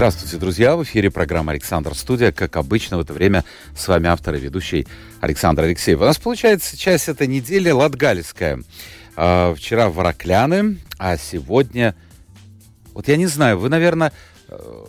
Здравствуйте, 0.00 0.38
друзья! 0.38 0.76
В 0.76 0.82
эфире 0.84 1.10
программа 1.10 1.52
«Александр 1.52 1.94
Студия». 1.94 2.32
Как 2.32 2.56
обычно, 2.56 2.96
в 2.96 3.00
это 3.00 3.12
время 3.12 3.44
с 3.76 3.86
вами 3.86 4.08
автор 4.08 4.34
и 4.34 4.40
ведущий 4.40 4.86
Александр 5.20 5.64
Алексеев. 5.64 6.00
У 6.00 6.04
нас 6.04 6.16
получается 6.16 6.74
часть 6.78 7.10
этой 7.10 7.26
недели 7.26 7.68
латгальская. 7.68 8.62
А, 9.14 9.54
вчера 9.54 9.90
Ворокляны, 9.90 10.78
а 10.98 11.18
сегодня... 11.18 11.94
Вот 12.94 13.08
я 13.08 13.18
не 13.18 13.26
знаю, 13.26 13.58
вы, 13.58 13.68
наверное, 13.68 14.14
э, 14.48 14.84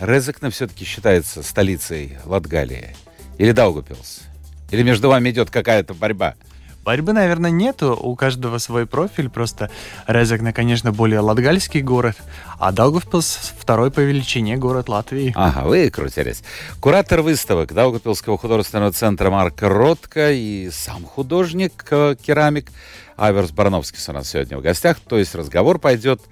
Резекне 0.00 0.50
все-таки 0.50 0.84
считается 0.84 1.44
столицей 1.44 2.18
Латгалии? 2.24 2.96
Или 3.38 3.52
Даугупилс? 3.52 4.22
Или 4.72 4.82
между 4.82 5.08
вами 5.08 5.30
идет 5.30 5.50
какая-то 5.50 5.94
борьба? 5.94 6.34
Борьбы, 6.88 7.12
наверное, 7.12 7.50
нету, 7.50 7.94
у 7.94 8.16
каждого 8.16 8.56
свой 8.56 8.86
профиль, 8.86 9.28
просто 9.28 9.70
Резекне, 10.06 10.54
конечно, 10.54 10.90
более 10.90 11.20
латгальский 11.20 11.82
город, 11.82 12.16
а 12.58 12.72
Даугавпилс 12.72 13.52
второй 13.58 13.90
по 13.90 14.00
величине 14.00 14.56
город 14.56 14.88
Латвии. 14.88 15.34
Ага, 15.36 15.68
вы 15.68 15.90
крутились. 15.90 16.42
Куратор 16.80 17.20
выставок 17.20 17.74
Даугавпилского 17.74 18.38
художественного 18.38 18.90
центра 18.92 19.28
Марк 19.28 19.60
Ротко 19.60 20.32
и 20.32 20.70
сам 20.70 21.04
художник, 21.04 21.84
э, 21.90 22.16
керамик 22.24 22.70
Аверс 23.18 23.50
Барановский 23.50 23.98
у 24.08 24.12
нас 24.14 24.30
сегодня 24.30 24.56
в 24.56 24.62
гостях. 24.62 24.98
То 25.06 25.18
есть 25.18 25.34
разговор 25.34 25.78
пойдет 25.78 26.22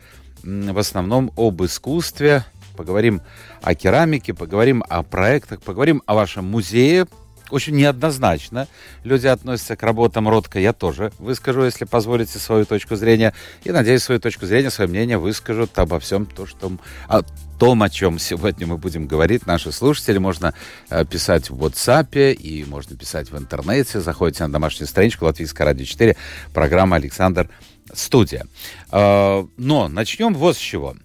в 0.42 0.78
основном 0.78 1.32
об 1.36 1.62
искусстве, 1.64 2.46
поговорим 2.78 3.20
о 3.60 3.74
керамике, 3.74 4.32
поговорим 4.32 4.82
о 4.88 5.02
проектах, 5.02 5.60
поговорим 5.60 6.02
о 6.06 6.14
вашем 6.14 6.46
музее, 6.46 7.06
очень 7.50 7.74
неоднозначно 7.74 8.68
люди 9.04 9.26
относятся 9.26 9.76
к 9.76 9.82
работам 9.82 10.28
Ротко. 10.28 10.58
Я 10.58 10.72
тоже 10.72 11.12
выскажу, 11.18 11.64
если 11.64 11.84
позволите, 11.84 12.38
свою 12.38 12.64
точку 12.64 12.96
зрения. 12.96 13.34
И, 13.64 13.70
надеюсь, 13.70 14.02
свою 14.02 14.20
точку 14.20 14.46
зрения, 14.46 14.70
свое 14.70 14.88
мнение 14.88 15.18
выскажут 15.18 15.78
обо 15.78 16.00
всем 16.00 16.26
то, 16.26 16.46
что... 16.46 16.72
О 17.08 17.22
том, 17.58 17.82
о 17.82 17.88
чем 17.88 18.18
сегодня 18.18 18.66
мы 18.66 18.76
будем 18.76 19.06
говорить, 19.06 19.46
наши 19.46 19.72
слушатели. 19.72 20.18
Можно 20.18 20.54
э, 20.90 21.04
писать 21.06 21.48
в 21.48 21.64
WhatsApp 21.64 22.34
и 22.34 22.64
можно 22.64 22.96
писать 22.96 23.30
в 23.30 23.38
интернете. 23.38 24.00
Заходите 24.00 24.44
на 24.44 24.52
домашнюю 24.52 24.86
страничку 24.86 25.24
Латвийская 25.24 25.66
радио 25.66 25.84
4, 25.84 26.16
программа 26.52 26.96
«Александр 26.96 27.48
Студия». 27.92 28.46
Э, 28.92 29.46
но 29.56 29.88
начнем 29.88 30.34
вот 30.34 30.56
с 30.56 30.60
чего. 30.60 30.96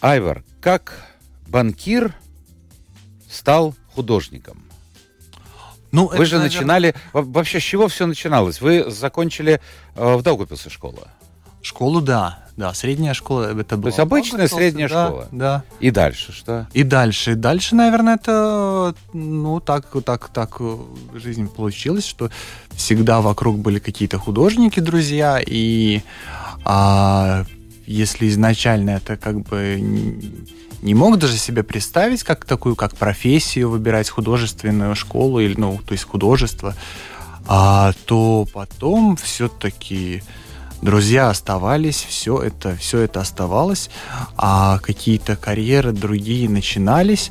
Айвар, 0.00 0.44
как 0.60 0.94
банкир 1.48 2.14
стал 3.28 3.74
художником? 3.92 4.69
Ну, 5.92 6.06
Вы 6.06 6.14
это, 6.14 6.24
же 6.24 6.38
наверное... 6.38 6.58
начинали... 6.58 6.94
Вообще, 7.12 7.60
с 7.60 7.62
чего 7.62 7.88
все 7.88 8.06
начиналось? 8.06 8.60
Вы 8.60 8.90
закончили 8.90 9.60
э, 9.94 10.16
в 10.16 10.22
Даугупилсе 10.22 10.70
школу? 10.70 10.98
Школу, 11.62 12.00
да. 12.00 12.38
Да, 12.56 12.74
средняя 12.74 13.14
школа 13.14 13.58
это 13.58 13.76
была. 13.76 13.82
То 13.82 13.88
есть 13.88 13.98
обычная 13.98 14.48
средняя 14.48 14.88
да, 14.88 15.06
школа. 15.06 15.28
Да. 15.32 15.64
И 15.78 15.90
дальше 15.90 16.32
что? 16.32 16.68
И 16.74 16.82
дальше. 16.82 17.34
Дальше, 17.34 17.74
наверное, 17.74 18.16
это 18.16 18.94
ну 19.12 19.60
так, 19.60 19.86
так, 20.04 20.28
так 20.28 20.56
э, 20.60 20.76
жизнь 21.14 21.48
получилась, 21.48 22.06
что 22.06 22.30
всегда 22.70 23.20
вокруг 23.20 23.58
были 23.58 23.78
какие-то 23.78 24.18
художники, 24.18 24.80
друзья, 24.80 25.40
и 25.44 26.02
а, 26.64 27.44
если 27.86 28.28
изначально 28.28 28.90
это 28.90 29.16
как 29.16 29.40
бы 29.40 29.80
не 30.82 30.94
мог 30.94 31.18
даже 31.18 31.36
себе 31.36 31.62
представить 31.62 32.22
как 32.22 32.44
такую, 32.44 32.76
как 32.76 32.96
профессию 32.96 33.70
выбирать 33.70 34.08
художественную 34.08 34.94
школу 34.94 35.40
или, 35.40 35.54
ну, 35.58 35.80
то 35.84 35.92
есть 35.92 36.04
художество, 36.04 36.74
а, 37.46 37.92
то 38.06 38.46
потом 38.52 39.16
все-таки 39.16 40.22
друзья 40.82 41.28
оставались, 41.28 41.96
все 41.96 42.38
это, 42.42 42.76
все 42.76 43.00
это 43.00 43.20
оставалось, 43.20 43.90
а 44.36 44.78
какие-то 44.78 45.36
карьеры 45.36 45.92
другие 45.92 46.48
начинались. 46.48 47.30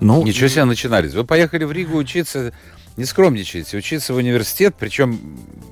Ну, 0.00 0.24
Ничего 0.24 0.48
себе 0.48 0.64
начинались. 0.64 1.14
Вы 1.14 1.24
поехали 1.24 1.64
в 1.64 1.72
Ригу 1.72 1.96
учиться, 1.96 2.52
не 2.96 3.04
скромничайте, 3.04 3.76
учиться 3.76 4.14
в 4.14 4.16
университет, 4.16 4.74
причем 4.78 5.20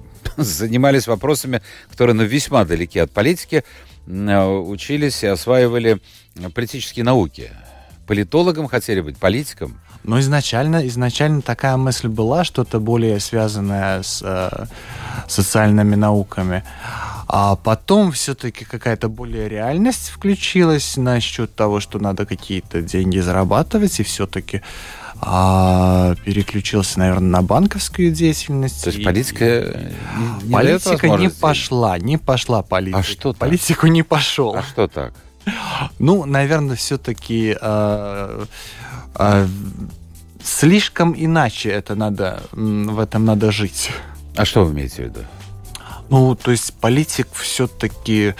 занимались 0.37 1.07
вопросами, 1.07 1.63
которые 1.91 2.15
ну, 2.15 2.25
весьма 2.25 2.65
далеки 2.65 2.99
от 2.99 3.11
политики, 3.11 3.65
учились 4.07 5.23
и 5.23 5.27
осваивали 5.27 6.01
политические 6.55 7.05
науки. 7.05 7.51
Политологом 8.07 8.69
хотели 8.69 9.01
быть, 9.01 9.17
политиком? 9.17 9.81
Но 10.03 10.21
изначально, 10.21 10.87
изначально 10.87 11.41
такая 11.41 11.77
мысль 11.79 12.09
была, 12.09 12.45
что-то 12.45 12.79
более 12.79 13.19
связанное 13.21 14.03
с 14.03 14.21
э, 14.23 14.67
социальными 15.27 15.95
науками. 15.95 16.63
А 17.27 17.57
потом 17.57 18.13
все-таки 18.13 18.67
какая-то 18.67 19.09
более 19.09 19.49
реальность 19.49 20.11
включилась 20.11 20.99
насчет 20.99 21.55
того, 21.55 21.81
что 21.81 21.99
надо 21.99 22.27
какие-то 22.27 22.83
деньги 22.83 23.19
зарабатывать, 23.19 23.99
и 23.99 24.03
все-таки 24.03 24.61
а, 25.21 26.15
переключился, 26.25 26.99
наверное, 26.99 27.31
на 27.31 27.43
банковскую 27.43 28.13
деятельность. 28.13 28.85
То 28.85 28.91
есть 28.91 29.03
политика 29.03 29.45
не, 29.45 30.49
не 30.49 30.53
Политика 30.53 31.09
не 31.09 31.31
пошла, 31.31 31.99
не 31.99 32.19
пошла 32.19 32.63
политика. 32.63 32.99
А 32.99 33.03
что 33.03 33.33
так? 33.33 33.41
Политику 33.41 33.87
не 33.87 34.03
пошел. 34.03 34.55
А 34.55 34.63
что 34.63 34.87
так? 34.87 35.15
Ну, 35.99 36.25
наверное, 36.25 36.77
все-таки 36.77 37.51
э, 37.51 37.57
а, 37.61 38.45
э, 38.45 38.47
а, 39.15 39.47
слишком 40.43 41.15
иначе 41.17 41.71
это 41.71 41.95
надо, 41.95 42.43
в 42.53 42.99
этом 42.99 43.25
надо 43.25 43.53
жить. 43.53 43.91
А 44.37 44.45
что 44.45 44.65
вы 44.65 44.73
имеете 44.73 45.03
в 45.03 45.05
виду? 45.07 45.21
Ну, 46.11 46.35
то 46.35 46.51
есть 46.51 46.75
политик 46.75 47.29
все-таки, 47.33 48.35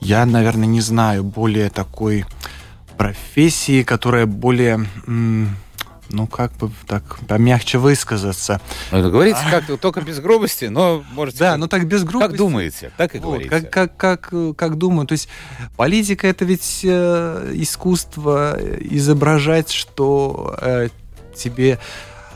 я, 0.00 0.26
наверное, 0.26 0.66
не 0.66 0.80
знаю, 0.80 1.24
более 1.24 1.70
такой 1.70 2.24
профессии, 2.96 3.82
которая 3.82 4.26
более 4.26 4.86
ну, 6.12 6.26
как 6.26 6.52
бы 6.52 6.70
так 6.86 7.18
помягче 7.26 7.78
высказаться. 7.78 8.60
Ну, 8.90 9.10
говорите 9.10 9.38
а... 9.44 9.60
как 9.60 9.80
только 9.80 10.00
без 10.00 10.20
грубости, 10.20 10.66
но 10.66 11.02
можете... 11.12 11.38
Да, 11.38 11.56
ну 11.56 11.66
так 11.68 11.86
без 11.86 12.04
грубости. 12.04 12.30
Как 12.30 12.38
думаете, 12.38 12.92
так 12.96 13.14
и 13.14 13.18
вот, 13.18 13.26
говорите. 13.26 13.50
Как, 13.50 13.70
как, 13.70 13.96
как, 13.96 14.56
как 14.56 14.78
думаю. 14.78 15.06
То 15.06 15.12
есть 15.12 15.28
политика 15.76 16.26
это 16.26 16.44
ведь 16.44 16.80
э, 16.84 17.50
искусство 17.54 18.58
изображать, 18.80 19.70
что 19.70 20.56
э, 20.60 20.88
тебе 21.34 21.78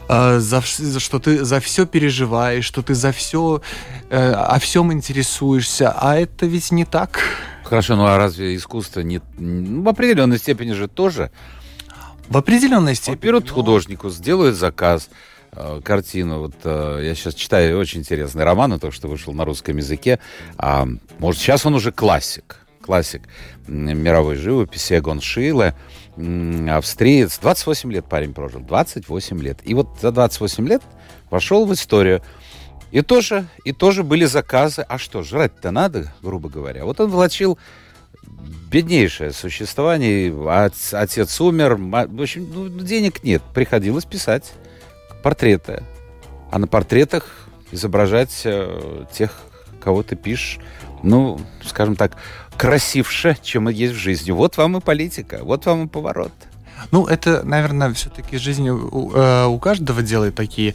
э, 0.09 0.39
за, 0.39 0.63
что 0.63 1.19
ты 1.19 1.45
за 1.45 1.61
все 1.61 1.87
переживаешь, 1.87 2.65
что 2.65 2.83
ты 2.83 2.95
за 2.95 3.13
все 3.13 3.63
э, 4.11 4.33
о 4.33 4.59
всем 4.59 4.93
интересуешься, 4.93 5.91
а 5.91 6.17
это 6.17 6.47
ведь 6.47 6.73
не 6.73 6.85
так. 6.85 7.21
Хорошо, 7.65 7.97
ну 7.97 8.07
а 8.07 8.17
разве 8.17 8.55
искусство 8.55 9.01
не 9.01 9.21
ну, 9.39 9.83
в 9.83 9.89
определенной 9.89 10.39
степени 10.39 10.73
же 10.73 10.89
тоже 10.89 11.31
в 12.29 12.37
определенной 12.37 12.95
степени. 12.95 13.21
Берут 13.21 13.51
художнику, 13.51 14.11
сделают 14.11 14.57
заказ, 14.57 15.09
э, 15.53 15.81
картину. 15.85 16.41
Вот 16.41 16.55
э, 16.65 17.01
я 17.05 17.15
сейчас 17.15 17.35
читаю 17.35 17.79
очень 17.79 18.01
интересный 18.01 18.45
роман, 18.45 18.73
он 18.73 18.81
только 18.81 18.95
что 18.95 19.09
вышел 19.09 19.33
на 19.33 19.45
русском 19.45 19.77
языке. 19.77 20.19
А, 20.59 20.87
может, 21.19 21.41
сейчас 21.41 21.67
он 21.67 21.75
уже 21.75 21.93
классик. 21.93 22.59
Классик 22.81 23.23
мировой 23.67 24.37
живописи 24.37 24.99
Эгон 24.99 25.21
Шиле, 25.21 25.75
австриец. 26.17 27.39
28 27.39 27.93
лет 27.93 28.07
парень 28.09 28.33
прожил. 28.33 28.61
28 28.61 29.43
лет. 29.43 29.59
И 29.65 29.75
вот 29.75 29.89
за 30.01 30.13
28 30.13 30.69
лет 30.69 30.83
вошел 31.31 31.67
в 31.67 31.73
историю. 31.73 32.23
И 32.93 33.03
тоже, 33.03 33.47
и 33.65 33.73
тоже 33.73 34.05
были 34.05 34.25
заказы. 34.25 34.83
А 34.83 34.99
что, 34.99 35.23
жрать-то 35.23 35.73
надо, 35.73 36.13
грубо 36.23 36.49
говоря. 36.49 36.85
Вот 36.85 37.01
он 37.01 37.11
влачил 37.11 37.59
беднейшее 38.71 39.33
существование. 39.33 40.33
Отец 40.93 41.41
умер. 41.41 41.77
В 41.77 42.23
общем, 42.23 42.49
ну, 42.53 42.69
денег 42.69 43.23
нет. 43.23 43.43
Приходилось 43.55 44.05
писать 44.05 44.53
портреты. 45.23 45.83
А 46.51 46.59
на 46.59 46.67
портретах 46.67 47.49
изображать 47.73 48.43
э, 48.45 49.05
тех, 49.13 49.33
кого 49.81 50.03
ты 50.03 50.15
пишешь, 50.15 50.61
ну, 51.03 51.41
скажем 51.65 51.97
так, 51.97 52.17
красивше, 52.57 53.37
чем 53.43 53.69
есть 53.69 53.95
в 53.95 53.99
жизни. 53.99 54.31
Вот 54.31 54.57
вам 54.57 54.77
и 54.77 54.81
политика, 54.81 55.41
вот 55.43 55.67
вам 55.67 55.87
и 55.87 55.89
поворот. 55.89 56.33
Ну, 56.91 57.07
это, 57.07 57.43
наверное, 57.43 57.93
все-таки 57.95 58.39
жизнь 58.39 58.69
у, 58.69 59.13
э, 59.13 59.47
у 59.47 59.59
каждого 59.59 60.03
делает 60.03 60.35
такие 60.35 60.75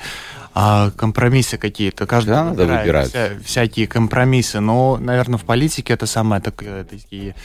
а, 0.54 0.92
компромиссы 0.92 1.58
какие-то. 1.58 2.06
Каждый 2.06 2.32
да, 2.32 2.44
надо 2.44 2.66
выбирать. 2.66 3.10
Вся, 3.10 3.30
всякие 3.44 3.88
компромиссы. 3.88 4.60
Но, 4.60 4.98
наверное, 4.98 5.38
в 5.38 5.44
политике 5.44 5.94
это 5.94 6.06
самое 6.06 6.42
такое, 6.42 6.84
такие 6.84 7.36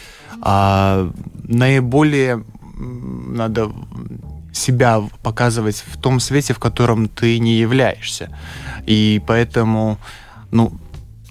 а, 0.41 1.11
наиболее 1.44 2.44
надо 2.76 3.70
себя 4.53 5.03
показывать 5.23 5.85
в 5.87 6.00
том 6.00 6.20
свете, 6.20 6.55
в 6.55 6.58
котором 6.58 7.08
ты 7.08 7.38
не 7.38 7.58
являешься. 7.58 8.31
И 8.87 9.23
поэтому, 9.26 9.99
ну, 10.50 10.73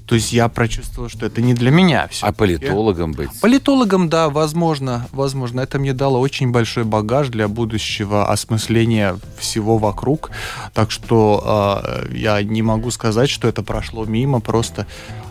то 0.05 0.15
есть 0.15 0.33
я 0.33 0.47
прочувствовал, 0.49 1.09
что 1.09 1.25
это 1.25 1.41
не 1.41 1.53
для 1.53 1.71
меня. 1.71 2.09
А 2.21 2.31
политологом 2.31 3.13
быть? 3.13 3.29
Политологом, 3.41 4.07
да, 4.07 4.29
возможно, 4.29 5.07
возможно. 5.11 5.61
Это 5.61 5.79
мне 5.79 5.93
дало 5.93 6.19
очень 6.19 6.51
большой 6.51 6.83
багаж 6.83 7.29
для 7.29 7.47
будущего 7.47 8.29
осмысления 8.29 9.17
всего 9.39 9.77
вокруг. 9.77 10.31
Так 10.73 10.91
что 10.91 11.73
э, 11.85 12.15
я 12.15 12.43
не 12.43 12.61
могу 12.61 12.91
сказать, 12.91 13.29
что 13.29 13.47
это 13.47 13.63
прошло 13.63 14.05
мимо, 14.05 14.41
просто 14.41 14.85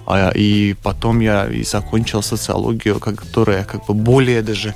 э, 0.09 0.33
и 0.35 0.75
потом 0.83 1.21
я 1.21 1.47
и 1.47 1.63
закончил 1.63 2.23
социологию, 2.23 2.99
которая 2.99 3.65
как 3.65 3.87
бы 3.87 3.95
более 3.95 4.43
даже 4.43 4.75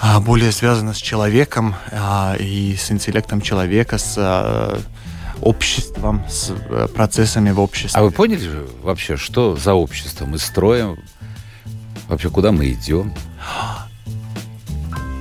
а, 0.00 0.20
более 0.20 0.52
связана 0.52 0.94
с 0.94 0.98
человеком 0.98 1.74
а, 1.90 2.36
и 2.38 2.76
с 2.76 2.90
интеллектом 2.90 3.40
человека, 3.40 3.98
с 3.98 4.14
а, 4.16 4.80
обществом, 5.42 6.22
с 6.28 6.50
э, 6.50 6.88
процессами 6.94 7.50
в 7.50 7.60
обществе. 7.60 7.98
А 7.98 8.02
вы 8.02 8.10
поняли 8.10 8.66
вообще, 8.82 9.16
что 9.16 9.56
за 9.56 9.74
общество 9.74 10.26
мы 10.26 10.38
строим? 10.38 10.98
Вообще, 12.08 12.30
куда 12.30 12.52
мы 12.52 12.70
идем? 12.70 13.12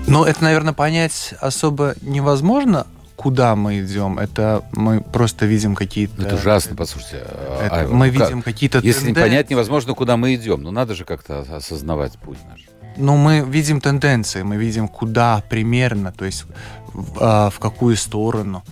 Ну, 0.08 0.24
это, 0.24 0.44
наверное, 0.44 0.74
понять 0.74 1.34
особо 1.42 1.96
невозможно, 2.02 2.88
куда 3.18 3.56
мы 3.56 3.81
идем. 3.81 4.19
Это 4.19 4.64
мы 4.72 5.02
просто 5.02 5.46
видим 5.46 5.75
какие-то... 5.75 6.22
Это 6.22 6.36
ужасно, 6.36 6.75
послушайте. 6.75 7.25
Это 7.62 7.81
а, 7.81 7.88
мы 7.88 8.08
ну, 8.08 8.12
видим 8.14 8.42
какие-то 8.42 8.78
Если 8.78 9.00
тенденции. 9.00 9.22
не 9.22 9.30
понять 9.30 9.50
невозможно, 9.50 9.94
куда 9.94 10.16
мы 10.16 10.36
идем, 10.36 10.62
ну 10.64 10.72
надо 10.72 10.96
же 10.96 11.04
как-то 11.04 11.42
осознавать 11.42 12.18
путь 12.19 12.38
наш. 12.50 12.62
Ну, 12.96 13.16
мы 13.18 13.42
видим 13.42 13.81
тенденции, 13.81 14.44
мы 14.44 14.56
видим, 14.58 14.88
куда 14.88 15.44
примерно, 15.50 16.12
то 16.12 16.25
есть 16.25 16.46
в, 16.94 17.18
а, 17.19 17.50
в 17.50 17.60
какую 17.60 17.96
сторону 17.98 18.64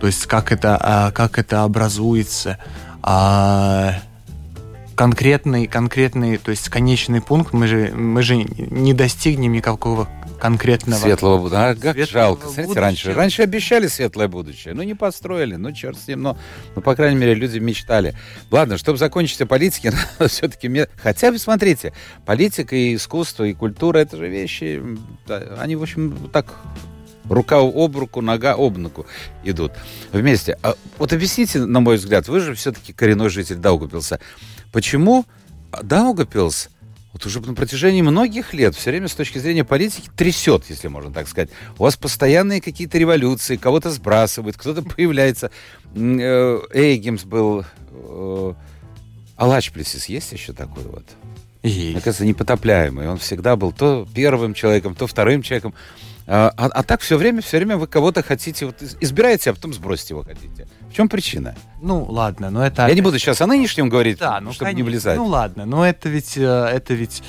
то 0.00 0.06
есть 0.06 0.26
как 0.26 0.52
это, 0.52 0.78
а, 0.80 1.10
как 1.10 1.38
это 1.38 1.62
образуется. 1.62 2.58
А, 3.02 3.94
конкретный, 4.94 5.66
конкретный, 5.66 6.38
то 6.38 6.50
есть 6.50 6.68
конечный 6.68 7.20
пункт, 7.20 7.52
мы 7.52 7.68
же, 7.68 7.92
мы 7.94 8.22
же 8.22 8.36
не 8.36 8.94
достигнем 8.94 9.52
никакого 9.52 10.08
конкретного... 10.38 11.00
Светлого 11.00 11.38
будущего. 11.38 11.68
А, 11.68 11.74
как 11.74 11.94
Светлого 11.94 12.06
жалко. 12.06 12.42
Смотрите, 12.42 12.62
будущего. 12.62 12.82
раньше, 12.82 13.12
раньше 13.12 13.42
обещали 13.42 13.86
светлое 13.86 14.28
будущее. 14.28 14.74
Ну, 14.74 14.82
не 14.82 14.94
построили, 14.94 15.56
ну, 15.56 15.72
черт 15.72 15.98
с 15.98 16.08
ним. 16.08 16.22
Но, 16.22 16.38
ну, 16.74 16.82
по 16.82 16.94
крайней 16.94 17.16
мере, 17.16 17.34
люди 17.34 17.58
мечтали. 17.58 18.14
Ладно, 18.50 18.78
чтобы 18.78 18.98
закончить 18.98 19.40
о 19.40 19.46
политике, 19.46 19.92
все-таки... 20.26 20.86
Хотя 20.96 21.32
бы, 21.32 21.38
смотрите, 21.38 21.92
политика 22.24 22.74
и 22.74 22.94
искусство, 22.94 23.44
и 23.44 23.54
культура, 23.54 23.98
это 23.98 24.16
же 24.16 24.28
вещи, 24.28 24.82
они, 25.58 25.76
в 25.76 25.82
общем, 25.82 26.30
так 26.32 26.46
рука 27.28 27.58
об 27.58 27.96
руку, 27.96 28.20
нога 28.20 28.54
об 28.54 28.78
ногу 28.78 29.06
идут 29.44 29.72
вместе. 30.12 30.58
А 30.62 30.74
вот 30.98 31.12
объясните, 31.12 31.64
на 31.64 31.80
мой 31.80 31.96
взгляд, 31.96 32.28
вы 32.28 32.40
же 32.40 32.54
все-таки 32.54 32.92
коренной 32.92 33.28
житель 33.28 33.56
Даугапилса, 33.56 34.20
почему 34.72 35.24
Даугапилс 35.82 36.70
вот 37.12 37.26
уже 37.26 37.40
на 37.40 37.54
протяжении 37.54 38.02
многих 38.02 38.52
лет 38.52 38.74
все 38.74 38.90
время 38.90 39.08
с 39.08 39.14
точки 39.14 39.38
зрения 39.38 39.64
политики 39.64 40.10
трясет, 40.14 40.64
если 40.68 40.88
можно 40.88 41.12
так 41.12 41.26
сказать. 41.26 41.48
У 41.78 41.82
вас 41.82 41.96
постоянные 41.96 42.60
какие-то 42.60 42.98
революции, 42.98 43.56
кого-то 43.56 43.90
сбрасывают, 43.90 44.56
кто-то 44.56 44.82
появляется. 44.82 45.50
Э, 45.94 46.58
Эйгемс 46.72 47.24
был... 47.24 47.64
Э, 47.92 48.54
Алачплесис 49.36 50.06
есть 50.06 50.32
еще 50.32 50.52
такой 50.52 50.82
вот? 50.84 51.04
Есть. 51.62 51.92
Мне 51.92 52.00
кажется, 52.00 52.24
непотопляемый. 52.24 53.08
Он 53.08 53.18
всегда 53.18 53.56
был 53.56 53.72
то 53.72 54.06
первым 54.14 54.52
человеком, 54.52 54.94
то 54.94 55.06
вторым 55.06 55.42
человеком. 55.42 55.74
А, 56.30 56.52
а, 56.58 56.66
а 56.66 56.82
так 56.82 57.00
все 57.00 57.16
время, 57.16 57.40
все 57.40 57.56
время 57.56 57.78
вы 57.78 57.86
кого-то 57.86 58.22
хотите, 58.22 58.66
вот 58.66 58.76
избираете, 59.00 59.48
а 59.48 59.54
потом 59.54 59.72
сбросить 59.72 60.10
его 60.10 60.22
хотите. 60.22 60.68
В 60.90 60.92
чем 60.92 61.08
причина? 61.08 61.54
Ну, 61.80 62.04
ладно, 62.04 62.50
но 62.50 62.66
это... 62.66 62.86
Я 62.86 62.94
не 62.94 63.00
буду 63.00 63.18
сейчас 63.18 63.40
о 63.40 63.46
нынешнем 63.46 63.88
говорить, 63.88 64.18
да, 64.18 64.38
ну, 64.38 64.52
чтобы 64.52 64.66
конечно. 64.66 64.76
не 64.76 64.90
влезать. 64.90 65.16
Ну, 65.16 65.24
ладно, 65.24 65.64
но 65.64 65.86
это 65.86 66.10
ведь, 66.10 66.36
э, 66.36 66.42
это 66.42 66.92
ведь 66.92 67.22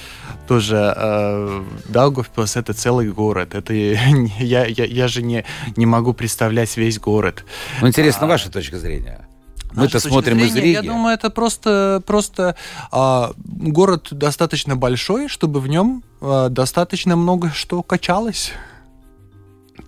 тоже... 0.50 0.94
Э, 0.98 1.64
Даугавпилс— 1.88 2.56
это 2.58 2.74
целый 2.74 3.10
город. 3.10 3.56
Это 3.56 3.74
я, 3.74 4.66
я, 4.66 4.66
я 4.66 5.08
же 5.08 5.22
не, 5.22 5.46
не 5.78 5.86
могу 5.86 6.12
представлять 6.12 6.76
весь 6.76 7.00
город. 7.00 7.46
Ну, 7.80 7.88
интересно, 7.88 8.28
а, 8.28 8.30
ваша 8.30 8.52
точка 8.52 8.80
зрения. 8.80 9.26
Мы-то 9.72 10.02
смотрим 10.02 10.40
зрения, 10.40 10.50
из 10.50 10.56
Риги. 10.56 10.74
Я 10.74 10.82
думаю, 10.82 11.14
это 11.14 11.30
просто, 11.30 12.04
просто 12.06 12.58
а, 12.92 13.32
город 13.46 14.10
достаточно 14.12 14.76
большой, 14.76 15.30
чтобы 15.30 15.62
в 15.62 15.68
нем 15.68 16.04
а, 16.20 16.50
достаточно 16.50 17.16
много 17.16 17.50
что 17.52 17.82
качалось. 17.82 18.52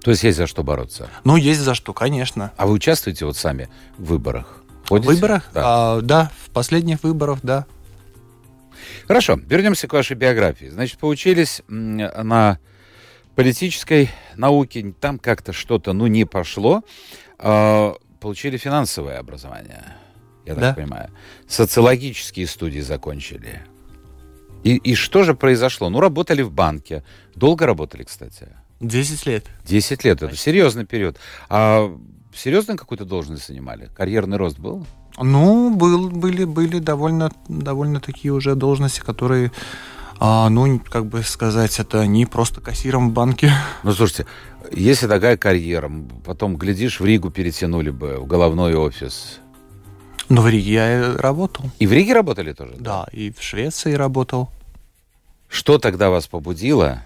То 0.03 0.11
есть 0.11 0.23
есть 0.23 0.37
за 0.37 0.47
что 0.47 0.63
бороться? 0.63 1.09
Ну, 1.23 1.35
есть 1.35 1.59
за 1.59 1.73
что, 1.73 1.93
конечно. 1.93 2.51
А 2.57 2.65
вы 2.65 2.73
участвуете 2.73 3.25
вот 3.25 3.37
сами 3.37 3.69
в 3.97 4.05
выборах? 4.05 4.63
Ходите? 4.87 5.11
В 5.11 5.15
выборах? 5.15 5.49
Да. 5.53 5.61
А, 5.63 6.01
да, 6.01 6.31
в 6.45 6.49
последних 6.51 7.03
выборах, 7.03 7.39
да. 7.43 7.65
Хорошо, 9.07 9.39
вернемся 9.45 9.87
к 9.87 9.93
вашей 9.93 10.15
биографии. 10.15 10.67
Значит, 10.67 10.97
поучились 10.97 11.61
на 11.67 12.59
политической 13.35 14.09
науке, 14.35 14.93
там 14.99 15.19
как-то 15.19 15.53
что-то, 15.53 15.93
ну, 15.93 16.07
не 16.07 16.25
пошло. 16.25 16.83
А, 17.37 17.95
получили 18.19 18.57
финансовое 18.57 19.19
образование, 19.19 19.83
я 20.45 20.53
так 20.53 20.61
да. 20.61 20.73
понимаю. 20.73 21.09
Социологические 21.47 22.47
студии 22.47 22.79
закончили. 22.79 23.61
И, 24.63 24.75
и 24.75 24.95
что 24.95 25.23
же 25.23 25.33
произошло? 25.33 25.89
Ну, 25.89 25.99
работали 25.99 26.41
в 26.43 26.51
банке. 26.51 27.03
Долго 27.35 27.65
работали, 27.65 28.03
кстати? 28.03 28.49
Десять 28.81 29.27
лет. 29.27 29.45
Десять 29.63 30.03
лет, 30.03 30.23
это 30.23 30.35
серьезный 30.35 30.85
период. 30.85 31.17
А 31.49 31.95
серьезно 32.33 32.75
какую-то 32.75 33.05
должность 33.05 33.47
занимали? 33.47 33.89
Карьерный 33.95 34.37
рост 34.37 34.57
был? 34.57 34.87
Ну, 35.19 35.75
был, 35.75 36.09
были, 36.09 36.45
были 36.45 36.79
довольно, 36.79 37.31
довольно 37.47 37.99
такие 37.99 38.33
уже 38.33 38.55
должности, 38.55 38.99
которые, 38.99 39.51
а, 40.19 40.49
ну, 40.49 40.79
как 40.79 41.05
бы 41.05 41.21
сказать, 41.21 41.79
это 41.79 42.07
не 42.07 42.25
просто 42.25 42.59
кассиром 42.59 43.11
в 43.11 43.13
банке. 43.13 43.51
Ну, 43.83 43.91
слушайте, 43.93 44.25
если 44.71 45.05
такая 45.05 45.37
карьера, 45.37 45.91
потом, 46.25 46.57
глядишь, 46.57 46.99
в 46.99 47.05
Ригу 47.05 47.29
перетянули 47.29 47.91
бы, 47.91 48.17
в 48.17 48.25
головной 48.25 48.73
офис. 48.73 49.41
Ну, 50.27 50.41
в 50.41 50.47
Риге 50.47 50.73
я 50.73 51.17
работал. 51.17 51.69
И 51.77 51.85
в 51.85 51.93
Риге 51.93 52.13
работали 52.13 52.53
тоже? 52.53 52.73
Да, 52.79 53.05
да 53.05 53.07
и 53.11 53.31
в 53.31 53.43
Швеции 53.43 53.93
работал. 53.93 54.49
Что 55.49 55.77
тогда 55.77 56.09
вас 56.09 56.25
побудило 56.25 57.05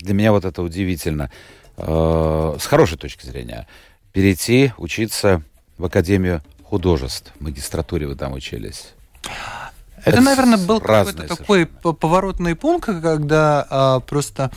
для 0.00 0.14
меня 0.14 0.32
вот 0.32 0.44
это 0.44 0.62
удивительно, 0.62 1.30
э, 1.76 2.56
с 2.58 2.66
хорошей 2.66 2.98
точки 2.98 3.26
зрения, 3.26 3.66
перейти 4.12 4.72
учиться 4.76 5.42
в 5.78 5.84
Академию 5.84 6.42
художеств, 6.62 7.32
в 7.38 7.42
магистратуре 7.42 8.06
вы 8.06 8.14
там 8.14 8.32
учились. 8.32 8.94
Это, 10.04 10.10
это 10.10 10.20
наверное, 10.20 10.58
был 10.58 10.80
какой-то 10.80 11.26
такой 11.26 11.66
поворотный 11.66 12.54
пункт, 12.54 12.86
когда 12.86 13.66
а, 13.68 14.00
просто 14.00 14.50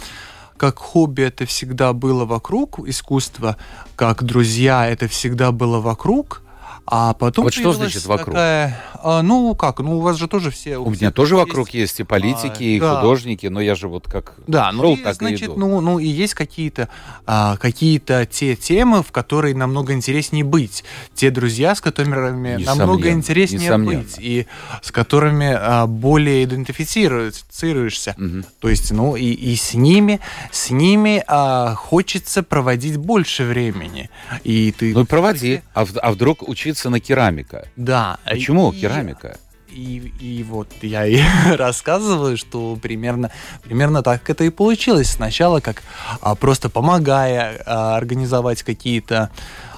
как 0.57 0.77
хобби 0.79 1.23
это 1.23 1.45
всегда 1.45 1.91
было 1.91 2.23
вокруг 2.23 2.79
искусства, 2.87 3.57
как 3.95 4.23
друзья 4.23 4.87
это 4.87 5.07
всегда 5.07 5.51
было 5.51 5.81
вокруг, 5.81 6.42
а 6.85 7.13
потом 7.13 7.45
вот 7.45 7.53
что 7.53 7.71
значит 7.71 8.05
вокруг? 8.05 8.35
Такая, 8.35 8.83
а, 9.01 9.21
ну 9.21 9.55
как, 9.55 9.79
ну 9.79 9.97
у 9.97 10.01
вас 10.01 10.17
же 10.17 10.27
тоже 10.27 10.51
все. 10.51 10.77
У, 10.77 10.87
у 10.87 10.89
меня 10.91 11.11
тоже 11.11 11.35
есть, 11.35 11.47
вокруг 11.47 11.69
есть 11.69 11.99
и 11.99 12.03
политики, 12.03 12.63
а, 12.63 12.63
и 12.63 12.79
да. 12.79 12.95
художники, 12.95 13.47
но 13.47 13.61
я 13.61 13.75
же 13.75 13.87
вот 13.87 14.07
как 14.07 14.33
да, 14.47 14.71
ну 14.71 14.83
шел, 14.83 14.93
и, 14.95 14.97
так 14.97 15.15
значит, 15.15 15.41
и 15.41 15.45
иду. 15.45 15.55
ну 15.57 15.81
ну 15.81 15.99
и 15.99 16.07
есть 16.07 16.33
какие-то 16.33 16.89
а, 17.25 17.57
какие-то 17.57 18.25
те 18.25 18.55
темы, 18.55 19.01
в 19.01 19.11
которые 19.11 19.55
намного 19.55 19.93
интереснее 19.93 20.43
быть, 20.43 20.83
те 21.13 21.31
друзья, 21.31 21.73
с 21.73 21.81
которыми 21.81 22.57
Несомненно. 22.57 22.75
намного 22.75 23.09
интереснее 23.11 23.61
Несомненно. 23.61 24.01
быть 24.01 24.15
и 24.19 24.47
с 24.81 24.91
которыми 24.91 25.55
а, 25.57 25.87
более 25.87 26.43
идентифицируешься. 26.43 28.15
Угу. 28.17 28.43
То 28.59 28.69
есть, 28.69 28.91
ну 28.91 29.15
и 29.15 29.31
и 29.31 29.55
с 29.55 29.73
ними 29.73 30.19
с 30.51 30.69
ними 30.69 31.23
а, 31.27 31.75
хочется 31.75 32.43
проводить 32.43 32.97
больше 32.97 33.45
времени. 33.45 34.09
И 34.43 34.71
ты. 34.71 34.93
Ну 34.93 35.05
проводи, 35.05 35.61
а, 35.73 35.85
а 36.01 36.11
вдруг 36.11 36.47
учиться 36.47 36.72
на 36.89 36.99
керамика. 36.99 37.67
Да. 37.75 38.17
Почему 38.25 38.71
и, 38.71 38.79
керамика? 38.79 39.37
И, 39.69 40.13
и 40.19 40.43
вот 40.43 40.69
я 40.81 41.05
и 41.05 41.19
рассказываю, 41.55 42.37
что 42.37 42.77
примерно, 42.81 43.31
примерно 43.63 44.03
так 44.03 44.29
это 44.29 44.43
и 44.43 44.49
получилось. 44.49 45.11
Сначала 45.11 45.59
как 45.59 45.83
а, 46.21 46.35
просто 46.35 46.69
помогая 46.69 47.61
а, 47.65 47.97
организовать 47.97 48.63
какие-то 48.63 49.31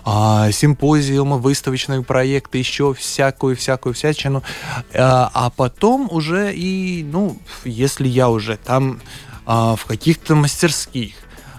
а, 0.04 0.52
симпозиумы, 0.52 1.40
выставочные 1.40 2.04
проекты, 2.04 2.60
еще 2.60 2.94
всякую-всякую 2.94 3.96
всячину. 3.96 4.44
А, 4.94 5.32
а 5.34 5.50
потом 5.50 6.08
уже 6.12 6.54
и, 6.54 7.04
ну, 7.04 7.38
если 7.64 8.08
я 8.08 8.30
уже 8.30 8.58
там 8.58 9.02
а, 9.46 9.76
в 9.76 9.86
каких-то 9.86 10.36
мастерских, 10.36 11.16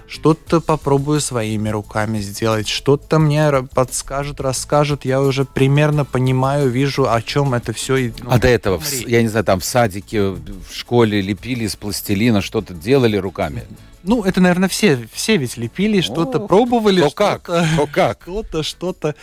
что-то 0.08 0.60
попробую 0.60 1.20
своими 1.20 1.68
руками 1.68 2.18
сделать, 2.20 2.68
что-то 2.68 3.18
мне 3.18 3.50
подскажут, 3.75 4.40
расскажут, 4.40 5.04
я 5.04 5.20
уже 5.20 5.44
примерно 5.44 6.04
понимаю, 6.04 6.68
вижу, 6.70 7.10
о 7.10 7.20
чем 7.22 7.54
это 7.54 7.72
все. 7.72 8.12
Ну, 8.22 8.30
а 8.30 8.38
до 8.38 8.48
этого, 8.48 8.78
в, 8.78 8.90
я 9.06 9.22
не 9.22 9.28
знаю, 9.28 9.44
там 9.44 9.60
в 9.60 9.64
садике, 9.64 10.30
в 10.30 10.72
школе 10.72 11.20
лепили 11.20 11.64
из 11.64 11.76
пластилина, 11.76 12.40
что-то 12.40 12.75
делали 12.75 13.16
руками? 13.16 13.64
Ну, 14.06 14.22
это, 14.22 14.40
наверное, 14.40 14.68
все, 14.68 15.06
все 15.12 15.36
ведь 15.36 15.56
лепили, 15.56 16.00
что-то 16.00 16.40
пробовали. 16.40 17.00
То 17.00 17.10
как, 17.10 17.42
то 17.46 17.88
как. 17.90 18.22
Что-то, 18.22 18.62
что-то. 18.62 19.14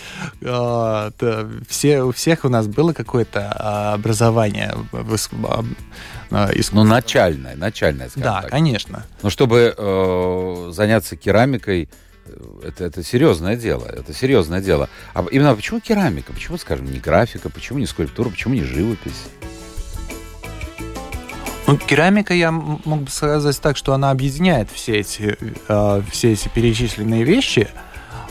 А, 0.43 1.11
все, 1.67 2.03
у 2.03 2.11
всех 2.11 2.43
у 2.45 2.49
нас 2.49 2.67
было 2.67 2.93
какое-то 2.93 3.51
а, 3.55 3.93
образование. 3.93 4.75
А, 6.31 6.49
ну, 6.71 6.83
начальное, 6.83 7.55
начальное, 7.55 8.09
Да, 8.15 8.41
так. 8.41 8.51
конечно. 8.51 9.05
Но 9.21 9.29
чтобы 9.29 9.73
э, 9.77 10.69
заняться 10.71 11.15
керамикой, 11.15 11.89
э, 12.25 12.67
это, 12.67 12.83
это 12.85 13.03
серьезное 13.03 13.55
дело, 13.55 13.85
это 13.85 14.13
серьезное 14.13 14.59
дело. 14.61 14.89
А 15.13 15.25
именно 15.31 15.55
почему 15.55 15.79
керамика? 15.79 16.33
Почему, 16.33 16.57
скажем, 16.57 16.91
не 16.91 16.99
графика? 16.99 17.49
Почему 17.49 17.79
не 17.79 17.85
скульптура? 17.85 18.29
Почему 18.29 18.53
не 18.55 18.63
живопись? 18.63 19.23
Ну, 21.65 21.77
керамика, 21.77 22.33
я 22.33 22.51
мог 22.51 23.03
бы 23.03 23.09
сказать 23.09 23.59
так, 23.61 23.77
что 23.77 23.93
она 23.93 24.11
объединяет 24.11 24.69
все 24.71 24.99
эти, 24.99 25.37
э, 25.67 26.01
все 26.11 26.33
эти 26.33 26.49
перечисленные 26.49 27.23
вещи. 27.23 27.69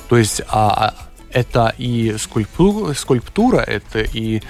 То 0.09 0.19
есть 0.19 0.43
а, 0.49 0.95
это 1.31 1.75
и 1.79 2.17
скульптура, 2.19 2.93
скульптура 2.93 3.59
это 3.59 4.01
и 4.01 4.43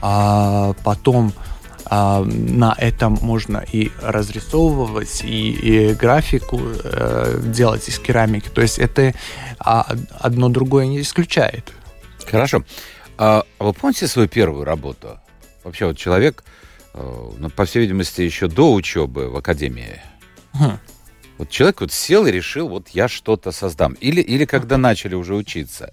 а, 0.00 0.72
потом 0.82 1.34
а, 1.84 2.24
на 2.24 2.74
этом 2.78 3.18
можно 3.20 3.64
и 3.70 3.90
разрисовывать, 4.00 5.22
и, 5.22 5.50
и 5.50 5.94
графику 5.94 6.58
э, 6.62 7.40
делать 7.44 7.86
из 7.88 7.98
керамики. 7.98 8.48
То 8.48 8.62
есть 8.62 8.78
это 8.78 9.12
а, 9.58 9.86
одно 10.18 10.48
другое 10.48 10.86
не 10.86 11.02
исключает. 11.02 11.70
Хорошо. 12.30 12.64
А 13.18 13.44
вы 13.58 13.74
помните 13.74 14.06
свою 14.06 14.28
первую 14.28 14.64
работу? 14.64 15.20
Вообще 15.64 15.86
вот 15.86 15.98
человек 15.98 16.44
ну, 16.94 17.50
по 17.50 17.64
всей 17.64 17.80
видимости, 17.80 18.22
еще 18.22 18.48
до 18.48 18.72
учебы 18.72 19.28
в 19.28 19.36
академии. 19.36 20.00
Хм. 20.52 20.78
Вот 21.38 21.48
человек 21.50 21.80
вот 21.80 21.92
сел 21.92 22.26
и 22.26 22.30
решил, 22.30 22.68
вот 22.68 22.88
я 22.90 23.08
что-то 23.08 23.52
создам. 23.52 23.94
Или, 23.94 24.20
или 24.20 24.44
когда 24.44 24.76
начали 24.76 25.14
уже 25.14 25.34
учиться. 25.34 25.92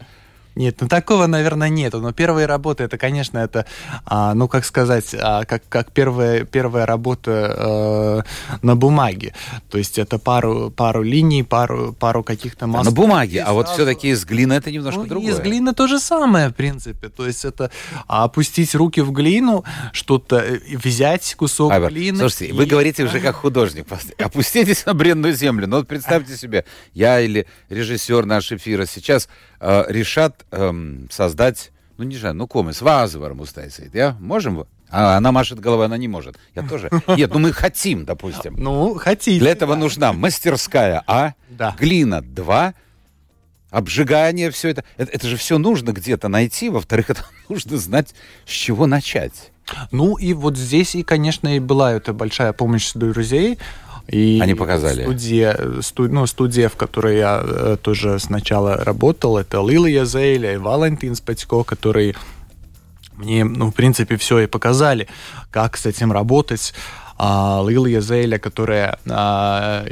Нет, 0.55 0.77
ну 0.81 0.87
такого, 0.87 1.27
наверное, 1.27 1.69
нету. 1.69 2.01
Но 2.01 2.11
первые 2.11 2.45
работы, 2.45 2.83
это, 2.83 2.97
конечно, 2.97 3.37
это, 3.37 3.65
а, 4.05 4.33
ну, 4.33 4.47
как 4.47 4.65
сказать, 4.65 5.15
а, 5.17 5.45
как, 5.45 5.63
как 5.69 5.91
первая, 5.91 6.43
первая 6.43 6.85
работа 6.85 7.55
а, 7.57 8.23
на 8.61 8.75
бумаге. 8.75 9.33
То 9.69 9.77
есть 9.77 9.97
это 9.97 10.19
пару, 10.19 10.69
пару 10.69 11.01
линий, 11.01 11.43
пару, 11.43 11.93
пару 11.93 12.23
каких-то 12.23 12.67
мазков. 12.67 12.93
На 12.93 12.95
бумаге, 12.95 13.41
а 13.43 13.53
вот 13.53 13.69
все-таки 13.69 14.09
из 14.09 14.25
глины 14.25 14.53
это 14.53 14.69
немножко 14.69 15.01
ну, 15.01 15.07
другое. 15.07 15.31
Из 15.31 15.39
глины 15.39 15.73
то 15.73 15.87
же 15.87 15.99
самое, 15.99 16.49
в 16.49 16.53
принципе. 16.53 17.09
То 17.09 17.25
есть 17.25 17.45
это 17.45 17.71
опустить 18.07 18.75
руки 18.75 19.01
в 19.01 19.11
глину, 19.11 19.63
что-то 19.93 20.39
э, 20.39 20.59
взять 20.75 21.35
кусок 21.35 21.71
Айвар, 21.71 21.91
глины. 21.91 22.17
Слушайте, 22.17 22.47
и... 22.47 22.51
вы 22.51 22.65
говорите 22.65 23.03
уже 23.03 23.19
как 23.21 23.35
художник. 23.35 23.87
Опуститесь 24.17 24.85
на 24.85 24.93
бренную 24.93 25.33
землю. 25.33 25.67
Ну 25.67 25.77
вот 25.77 25.87
представьте 25.87 26.35
себе, 26.35 26.65
я 26.93 27.21
или 27.21 27.47
режиссер 27.69 28.25
наш 28.25 28.51
эфира 28.51 28.85
сейчас 28.85 29.29
э, 29.59 29.85
решат 29.87 30.38
эм, 30.51 31.07
создать, 31.11 31.71
ну 31.97 32.03
не 32.03 32.17
знаю, 32.17 32.35
ну 32.35 32.47
комис, 32.47 32.81
вазу 32.81 33.19
varam 33.19 33.39
uztaisīt, 33.39 33.93
ja? 33.93 34.15
Можем? 34.19 34.65
А 34.91 35.17
она 35.17 35.31
машет 35.31 35.59
головой, 35.59 35.85
она 35.85 35.97
не 35.97 36.07
может. 36.07 36.37
Я 36.55 36.63
тоже. 36.63 36.89
Нет, 37.07 37.31
ну 37.33 37.39
мы 37.39 37.53
хотим, 37.53 38.05
допустим. 38.05 38.55
Ну, 38.57 38.95
хотите. 38.95 39.39
Для 39.39 39.51
этого 39.51 39.75
нужна 39.75 40.13
мастерская 40.13 41.03
А, 41.05 41.33
да. 41.49 41.75
глина 41.79 42.21
2, 42.21 42.73
обжигание, 43.69 44.49
все 44.49 44.69
это. 44.69 44.83
это. 44.97 45.11
Это 45.11 45.27
же 45.27 45.37
все 45.37 45.57
нужно 45.59 45.91
где-то 45.91 46.27
найти. 46.27 46.69
Во-вторых, 46.69 47.11
это 47.11 47.23
нужно 47.49 47.77
знать, 47.77 48.15
с 48.45 48.51
чего 48.51 48.87
начать. 48.87 49.51
Ну 49.91 50.15
и 50.17 50.33
вот 50.33 50.57
здесь 50.57 50.95
и, 50.95 51.03
конечно, 51.03 51.55
и 51.55 51.59
была 51.59 51.93
эта 51.93 52.11
большая 52.13 52.53
помощь 52.53 52.91
друзей. 52.93 53.59
И 54.11 54.39
Они 54.41 54.55
показали. 54.55 55.03
Студия, 55.03 55.81
сту, 55.81 56.07
ну, 56.07 56.25
студия, 56.25 56.67
в 56.69 56.75
которой 56.75 57.17
я 57.17 57.41
э, 57.43 57.77
тоже 57.81 58.19
сначала 58.19 58.77
работал, 58.77 59.37
это 59.37 59.61
Лилия 59.61 60.05
Зейля 60.05 60.53
и 60.53 60.57
Валентин 60.57 61.15
Спатько, 61.15 61.63
которые 61.63 62.15
мне, 63.17 63.43
ну, 63.43 63.69
в 63.69 63.73
принципе, 63.73 64.17
все 64.17 64.39
и 64.39 64.47
показали, 64.47 65.07
как 65.51 65.77
с 65.77 65.85
этим 65.85 66.11
работать. 66.11 66.73
А, 67.17 67.63
Лилия 67.67 67.99
Зейля, 67.99 68.39
которая 68.39 68.97
а, 69.09 69.85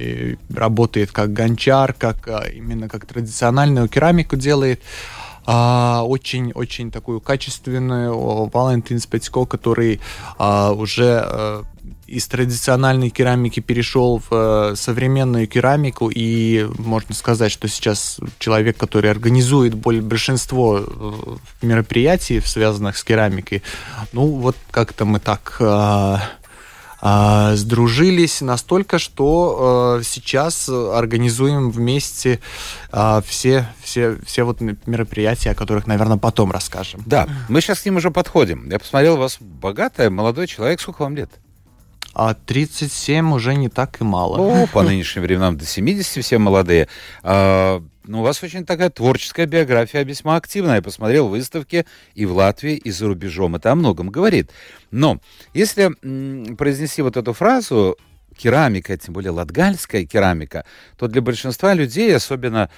работает 0.50 1.12
как 1.12 1.34
гончар, 1.34 1.94
как 1.94 2.26
а, 2.28 2.46
именно 2.48 2.88
как 2.88 3.06
традициональную 3.06 3.90
керамику 3.90 4.38
делает, 4.38 4.82
очень-очень 5.46 6.92
такую 6.92 7.22
качественную. 7.22 8.50
Валентин 8.52 9.00
Спецко, 9.00 9.46
который 9.46 10.02
а, 10.38 10.74
уже 10.74 11.22
а, 11.24 11.64
из 12.08 12.26
традициональной 12.28 13.10
керамики 13.10 13.60
перешел 13.60 14.20
в 14.30 14.72
э, 14.72 14.76
современную 14.76 15.46
керамику, 15.46 16.10
и 16.14 16.66
можно 16.78 17.14
сказать, 17.14 17.52
что 17.52 17.68
сейчас 17.68 18.20
человек, 18.40 18.78
который 18.78 19.12
организует 19.12 19.76
большинство 19.76 20.80
э, 20.80 21.12
мероприятий, 21.62 22.40
связанных 22.40 22.98
с 22.98 23.04
керамикой, 23.04 23.62
ну 24.14 24.28
вот 24.28 24.56
как-то 24.72 25.04
мы 25.04 25.20
так 25.20 25.58
э, 25.60 26.18
сдружились 27.56 28.42
настолько, 28.42 28.98
что 28.98 30.02
сейчас 30.04 30.68
организуем 30.68 31.70
вместе 31.70 32.40
все, 33.24 33.68
все, 33.84 34.18
все 34.26 34.44
вот 34.44 34.62
мероприятия, 34.62 35.52
о 35.52 35.56
которых, 35.56 35.86
наверное, 35.86 36.18
потом 36.18 36.52
расскажем. 36.52 37.04
Да, 37.06 37.28
мы 37.50 37.62
сейчас 37.62 37.82
к 37.82 37.86
ним 37.86 37.98
уже 37.98 38.10
подходим. 38.10 38.68
Я 38.68 38.80
посмотрел, 38.80 39.14
у 39.14 39.18
вас 39.18 39.38
богатый 39.40 40.10
молодой 40.10 40.48
человек. 40.48 40.82
Сколько 40.82 41.04
вам 41.04 41.16
лет? 41.16 41.30
А 42.20 42.34
37 42.34 43.32
уже 43.32 43.54
не 43.54 43.70
так 43.70 44.02
и 44.02 44.04
мало. 44.04 44.40
О, 44.40 44.68
по 44.74 44.82
нынешним 44.82 45.22
временам 45.22 45.56
до 45.56 45.66
70 45.66 46.26
все 46.26 46.40
молодые. 46.40 46.88
А, 47.22 47.84
ну, 48.06 48.22
у 48.22 48.24
вас 48.24 48.42
очень 48.42 48.66
такая 48.66 48.90
творческая 48.90 49.46
биография, 49.46 50.04
весьма 50.04 50.36
активная. 50.36 50.78
Я 50.78 50.82
посмотрел 50.82 51.28
выставки 51.28 51.86
и 52.16 52.26
в 52.26 52.34
Латвии, 52.34 52.74
и 52.74 52.90
за 52.90 53.06
рубежом. 53.06 53.56
Это 53.56 53.72
о 53.72 53.76
многом 53.76 54.10
говорит. 54.10 54.50
Но 54.90 55.20
если 55.54 55.92
произнести 56.56 57.04
вот 57.04 57.18
эту 57.18 57.34
фразу 57.34 57.96
керамика, 58.36 58.98
тем 58.98 59.14
более 59.14 59.30
латгальская 59.30 60.04
керамика, 60.06 60.66
то 60.98 61.08
для 61.08 61.22
большинства 61.22 61.76
людей, 61.76 62.16
особенно 62.16 62.72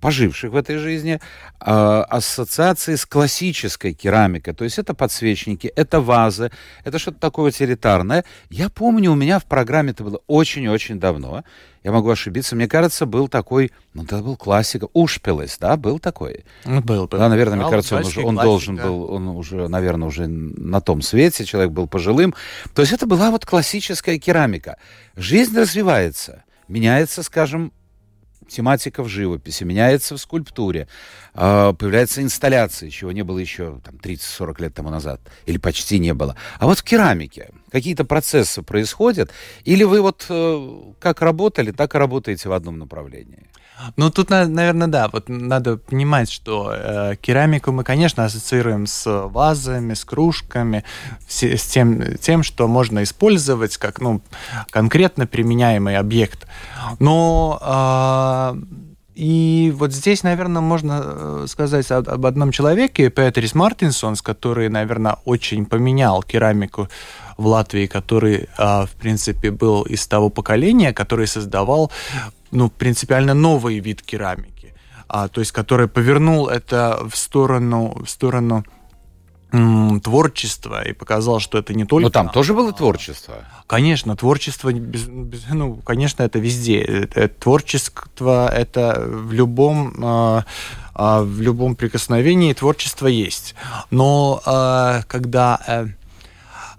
поживших 0.00 0.52
в 0.52 0.56
этой 0.56 0.76
жизни, 0.78 1.20
э, 1.60 1.70
ассоциации 1.70 2.94
с 2.94 3.06
классической 3.06 3.92
керамикой. 3.92 4.54
То 4.54 4.64
есть 4.64 4.78
это 4.78 4.94
подсвечники, 4.94 5.66
это 5.66 6.00
вазы, 6.00 6.50
это 6.84 6.98
что-то 6.98 7.18
такое 7.20 7.48
утилитарное. 7.48 8.24
Я 8.50 8.68
помню, 8.68 9.12
у 9.12 9.14
меня 9.14 9.38
в 9.38 9.44
программе 9.44 9.90
это 9.90 10.04
было 10.04 10.20
очень-очень 10.26 10.98
давно. 10.98 11.44
Я 11.82 11.92
могу 11.92 12.08
ошибиться. 12.08 12.56
Мне 12.56 12.66
кажется, 12.66 13.04
был 13.04 13.28
такой, 13.28 13.70
ну, 13.92 14.04
это 14.04 14.18
был 14.22 14.36
классика, 14.36 14.88
Ушпилес, 14.94 15.58
да, 15.58 15.76
был 15.76 15.98
такой? 15.98 16.44
Ну, 16.64 16.80
был, 16.80 17.06
был. 17.06 17.18
Да, 17.18 17.28
наверное, 17.28 17.58
мне 17.58 17.70
кажется, 17.70 17.96
он, 17.96 18.04
уже, 18.04 18.22
он 18.22 18.36
должен 18.36 18.76
был, 18.76 19.12
он 19.12 19.28
уже, 19.28 19.68
наверное, 19.68 20.08
уже 20.08 20.26
на 20.26 20.80
том 20.80 21.02
свете, 21.02 21.44
человек 21.44 21.72
был 21.72 21.86
пожилым. 21.86 22.34
То 22.74 22.80
есть 22.80 22.94
это 22.94 23.06
была 23.06 23.30
вот 23.30 23.44
классическая 23.44 24.18
керамика. 24.18 24.78
Жизнь 25.14 25.58
развивается, 25.58 26.44
меняется, 26.68 27.22
скажем, 27.22 27.70
тематика 28.48 29.02
в 29.02 29.08
живописи, 29.08 29.64
меняется 29.64 30.14
в 30.14 30.18
скульптуре, 30.18 30.88
э, 31.34 31.74
появляется 31.78 32.22
инсталляция, 32.22 32.90
чего 32.90 33.12
не 33.12 33.22
было 33.22 33.38
еще 33.38 33.80
там, 33.84 33.96
30-40 33.96 34.62
лет 34.62 34.74
тому 34.74 34.90
назад, 34.90 35.20
или 35.46 35.58
почти 35.58 35.98
не 35.98 36.14
было. 36.14 36.36
А 36.58 36.66
вот 36.66 36.78
в 36.78 36.82
керамике 36.82 37.50
какие-то 37.70 38.04
процессы 38.04 38.62
происходят, 38.62 39.30
или 39.64 39.84
вы 39.84 40.00
вот 40.00 40.26
э, 40.28 40.80
как 41.00 41.22
работали, 41.22 41.72
так 41.72 41.94
и 41.94 41.98
работаете 41.98 42.48
в 42.48 42.52
одном 42.52 42.78
направлении? 42.78 43.46
Ну, 43.96 44.10
тут, 44.10 44.30
наверное, 44.30 44.86
да. 44.86 45.08
Вот 45.08 45.28
надо 45.28 45.76
понимать, 45.76 46.30
что 46.30 46.72
э, 46.74 47.16
керамику 47.20 47.72
мы, 47.72 47.84
конечно, 47.84 48.24
ассоциируем 48.24 48.86
с 48.86 49.04
вазами, 49.28 49.94
с 49.94 50.04
кружками, 50.04 50.84
с, 51.28 51.42
с 51.42 51.66
тем, 51.66 52.16
тем, 52.18 52.42
что 52.42 52.68
можно 52.68 53.02
использовать 53.02 53.76
как 53.76 54.00
ну, 54.00 54.22
конкретно 54.70 55.26
применяемый 55.26 55.96
объект. 55.96 56.46
Но 56.98 58.54
э, 58.54 58.84
и 59.14 59.72
вот 59.76 59.92
здесь, 59.92 60.24
наверное, 60.24 60.60
можно 60.60 61.02
э, 61.04 61.46
сказать 61.48 61.88
об 61.90 62.26
одном 62.26 62.50
человеке, 62.50 63.10
Петрис 63.10 63.54
Мартинсонс, 63.54 64.22
который, 64.22 64.68
наверное, 64.68 65.18
очень 65.24 65.66
поменял 65.66 66.22
керамику 66.22 66.88
в 67.36 67.46
Латвии, 67.46 67.86
который, 67.86 68.48
э, 68.58 68.86
в 68.86 68.90
принципе, 68.98 69.52
был 69.52 69.82
из 69.82 70.04
того 70.08 70.30
поколения, 70.30 70.92
который 70.92 71.28
создавал 71.28 71.92
ну, 72.54 72.70
принципиально 72.70 73.34
новый 73.34 73.80
вид 73.80 74.00
керамики, 74.00 74.72
а, 75.08 75.28
то 75.28 75.40
есть 75.40 75.52
который 75.52 75.88
повернул 75.88 76.48
это 76.48 77.06
в 77.08 77.16
сторону, 77.16 77.94
в 78.02 78.08
сторону 78.08 78.64
творчества 80.02 80.82
и 80.82 80.92
показал, 80.92 81.38
что 81.38 81.58
это 81.58 81.74
не 81.74 81.84
только... 81.84 82.04
Но 82.04 82.10
там 82.10 82.28
тоже 82.28 82.54
было 82.54 82.72
творчество? 82.72 83.44
Конечно, 83.68 84.16
творчество, 84.16 84.72
без, 84.72 85.04
без, 85.04 85.44
ну, 85.48 85.76
конечно, 85.76 86.24
это 86.24 86.40
везде. 86.40 86.80
Это, 86.80 87.28
творчество 87.28 88.52
это 88.52 89.04
в 89.06 89.32
любом, 89.32 89.94
э, 90.02 90.42
э, 90.96 91.20
в 91.22 91.40
любом 91.40 91.76
прикосновении 91.76 92.52
творчество 92.52 93.06
есть. 93.06 93.54
Но 93.90 94.42
э, 94.44 95.02
когда... 95.06 95.60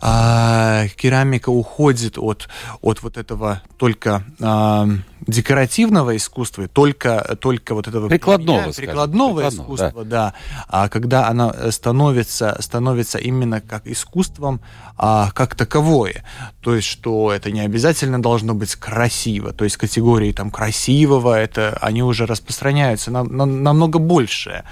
Э, 0.01 0.87
керамика 0.95 1.49
уходит 1.49 2.17
от, 2.17 2.47
от 2.81 3.03
вот 3.03 3.17
этого 3.17 3.61
только 3.77 4.23
а, 4.41 4.87
декоративного 5.27 6.15
искусства, 6.15 6.67
только, 6.67 7.37
только 7.39 7.73
вот 7.73 7.87
этого 7.87 8.07
прикладного, 8.09 8.71
прикладного, 8.71 9.39
прикладного 9.39 9.49
искусства, 9.49 10.05
да. 10.05 10.09
да. 10.09 10.33
А 10.67 10.89
когда 10.89 11.27
она 11.27 11.71
становится, 11.71 12.57
становится 12.59 13.17
именно 13.17 13.61
как 13.61 13.87
искусством 13.87 14.61
а, 14.97 15.31
как 15.31 15.55
таковое, 15.55 16.23
то 16.61 16.75
есть 16.75 16.87
что 16.87 17.31
это 17.31 17.51
не 17.51 17.61
обязательно 17.61 18.21
должно 18.21 18.53
быть 18.53 18.75
красиво, 18.75 19.53
то 19.53 19.63
есть 19.63 19.77
категории 19.77 20.31
там 20.31 20.51
красивого, 20.51 21.37
это 21.37 21.77
они 21.81 22.03
уже 22.03 22.25
распространяются 22.25 23.11
на, 23.11 23.23
на, 23.23 23.45
намного 23.45 23.99
больше, 23.99 24.63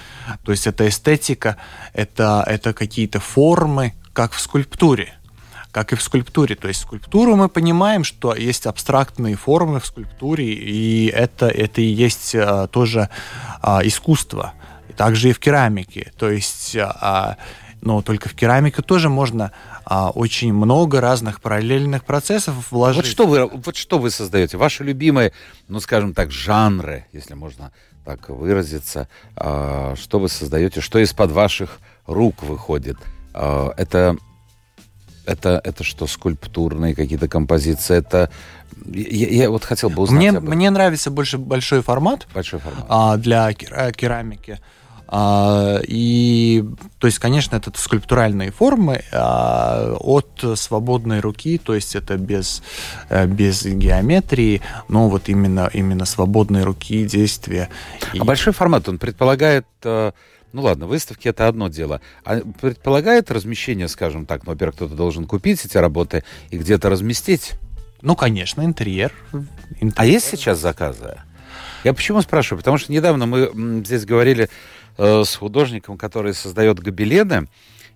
то 0.43 0.51
есть 0.51 0.67
это 0.67 0.87
эстетика, 0.87 1.57
это, 1.93 2.43
это 2.47 2.73
какие-то 2.73 3.19
формы, 3.19 3.93
как 4.13 4.31
в 4.31 4.39
скульптуре 4.39 5.13
как 5.73 5.91
и 5.91 5.95
в 5.95 6.03
скульптуре. 6.03 6.55
То 6.55 6.67
есть 6.67 6.81
скульптуру 6.81 7.35
мы 7.35 7.49
понимаем, 7.49 8.03
что 8.03 8.35
есть 8.35 8.67
абстрактные 8.67 9.35
формы 9.35 9.79
в 9.79 9.87
скульптуре, 9.87 10.53
и 10.53 11.07
это, 11.07 11.47
это 11.47 11.81
и 11.81 11.85
есть 11.85 12.35
а, 12.35 12.67
тоже 12.67 13.09
а, 13.59 13.81
искусство. 13.83 14.53
И 14.87 14.93
также 14.93 15.29
и 15.29 15.33
в 15.33 15.39
керамике. 15.39 16.13
То 16.15 16.29
есть, 16.29 16.75
а, 16.77 17.37
но 17.81 18.03
только 18.03 18.29
в 18.29 18.35
керамике 18.35 18.83
тоже 18.83 19.09
можно 19.09 19.51
а, 19.83 20.11
очень 20.11 20.53
много 20.53 21.01
разных 21.01 21.41
параллельных 21.41 22.05
процессов 22.05 22.71
вложить. 22.71 23.05
Вот 23.05 23.09
что 23.09 23.25
вы, 23.25 23.47
вот 23.47 23.75
что 23.75 23.97
вы 23.97 24.11
создаете? 24.11 24.57
Ваши 24.57 24.83
любимые, 24.83 25.33
ну, 25.67 25.79
скажем 25.79 26.13
так, 26.13 26.31
жанры, 26.31 27.07
если 27.13 27.33
можно 27.33 27.71
так 28.05 28.29
выразиться, 28.29 29.09
а, 29.35 29.95
что 29.95 30.19
вы 30.19 30.29
создаете, 30.29 30.81
что 30.81 30.99
из-под 30.99 31.31
ваших 31.31 31.79
рук 32.05 32.43
выходит? 32.43 32.97
А, 33.33 33.73
это 33.77 34.15
это, 35.25 35.61
это 35.63 35.83
что, 35.83 36.05
скульптурные 36.05 36.95
какие-то 36.95 37.27
композиции? 37.29 37.95
Это 37.95 38.29
я, 38.85 39.27
я 39.29 39.49
вот 39.49 39.63
хотел 39.63 39.89
бы 39.89 40.01
узнать. 40.01 40.19
Мне, 40.19 40.31
мне 40.39 40.69
нравится 40.69 41.11
больше 41.11 41.37
большой 41.37 41.81
формат. 41.81 42.27
Большой 42.33 42.59
формат. 42.59 42.85
А, 42.89 43.17
для 43.17 43.53
керамики. 43.53 44.59
А, 45.07 45.79
и, 45.87 46.65
то 46.97 47.07
есть, 47.07 47.19
конечно, 47.19 47.55
это 47.55 47.71
скульптуральные 47.75 48.51
формы 48.51 49.03
а, 49.11 49.95
от 49.99 50.43
свободной 50.55 51.19
руки, 51.19 51.59
то 51.59 51.75
есть 51.75 51.95
это 51.95 52.17
без, 52.17 52.63
э, 53.09 53.27
без 53.27 53.63
геометрии, 53.63 54.61
но 54.87 55.09
вот 55.09 55.29
именно, 55.29 55.69
именно 55.71 56.05
свободной 56.05 56.63
руки 56.63 57.05
действия. 57.05 57.69
А 58.11 58.15
и... 58.15 58.19
большой 58.21 58.53
формат, 58.53 58.89
он 58.89 58.97
предполагает 58.97 59.67
э, 59.83 60.13
ну 60.53 60.61
ладно, 60.61 60.87
выставки 60.87 61.27
это 61.27 61.47
одно 61.47 61.67
дело. 61.67 61.99
А 62.23 62.39
предполагает 62.61 63.31
размещение, 63.31 63.87
скажем 63.87 64.25
так, 64.25 64.45
ну, 64.45 64.53
во-первых, 64.53 64.75
кто-то 64.75 64.95
должен 64.95 65.25
купить 65.25 65.65
эти 65.65 65.77
работы 65.77 66.23
и 66.51 66.57
где-то 66.57 66.89
разместить? 66.89 67.53
Ну, 68.01 68.15
конечно, 68.15 68.63
интерьер. 68.63 69.11
интерьер. 69.81 69.93
А 69.95 70.05
есть 70.05 70.27
сейчас 70.27 70.59
заказы? 70.59 71.17
Я 71.83 71.93
почему 71.93 72.21
спрашиваю? 72.21 72.59
Потому 72.59 72.77
что 72.77 72.91
недавно 72.91 73.25
мы 73.25 73.83
здесь 73.83 74.05
говорили 74.05 74.49
э, 74.97 75.23
с 75.25 75.35
художником, 75.35 75.97
который 75.97 76.33
создает 76.33 76.79
гобелены, 76.79 77.47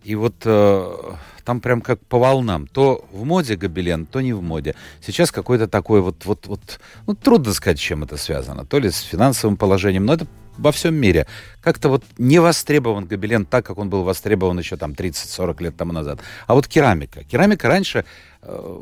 и 0.03 0.15
вот 0.15 0.35
э, 0.45 0.95
там 1.43 1.61
прям 1.61 1.81
как 1.81 1.99
по 2.05 2.17
волнам. 2.17 2.67
То 2.67 3.05
в 3.11 3.23
моде 3.23 3.55
гобелен, 3.55 4.05
то 4.05 4.21
не 4.21 4.33
в 4.33 4.41
моде. 4.41 4.75
Сейчас 5.01 5.31
какой-то 5.31 5.67
такой 5.67 6.01
вот, 6.01 6.25
вот, 6.25 6.47
вот, 6.47 6.79
ну, 7.05 7.13
трудно 7.13 7.53
сказать, 7.53 7.77
с 7.77 7.81
чем 7.81 8.03
это 8.03 8.17
связано. 8.17 8.65
То 8.65 8.79
ли 8.79 8.89
с 8.89 9.01
финансовым 9.01 9.57
положением, 9.57 10.05
но 10.05 10.13
это 10.13 10.27
во 10.57 10.71
всем 10.71 10.95
мире. 10.95 11.27
Как-то 11.61 11.89
вот 11.89 12.03
не 12.17 12.39
востребован 12.39 13.05
гобелен 13.05 13.45
так, 13.45 13.65
как 13.65 13.77
он 13.77 13.89
был 13.89 14.03
востребован 14.03 14.59
еще 14.59 14.77
там 14.77 14.91
30-40 14.91 15.63
лет 15.63 15.77
тому 15.77 15.93
назад. 15.93 16.19
А 16.47 16.53
вот 16.53 16.67
керамика. 16.67 17.23
Керамика 17.23 17.67
раньше, 17.67 18.05
э, 18.41 18.79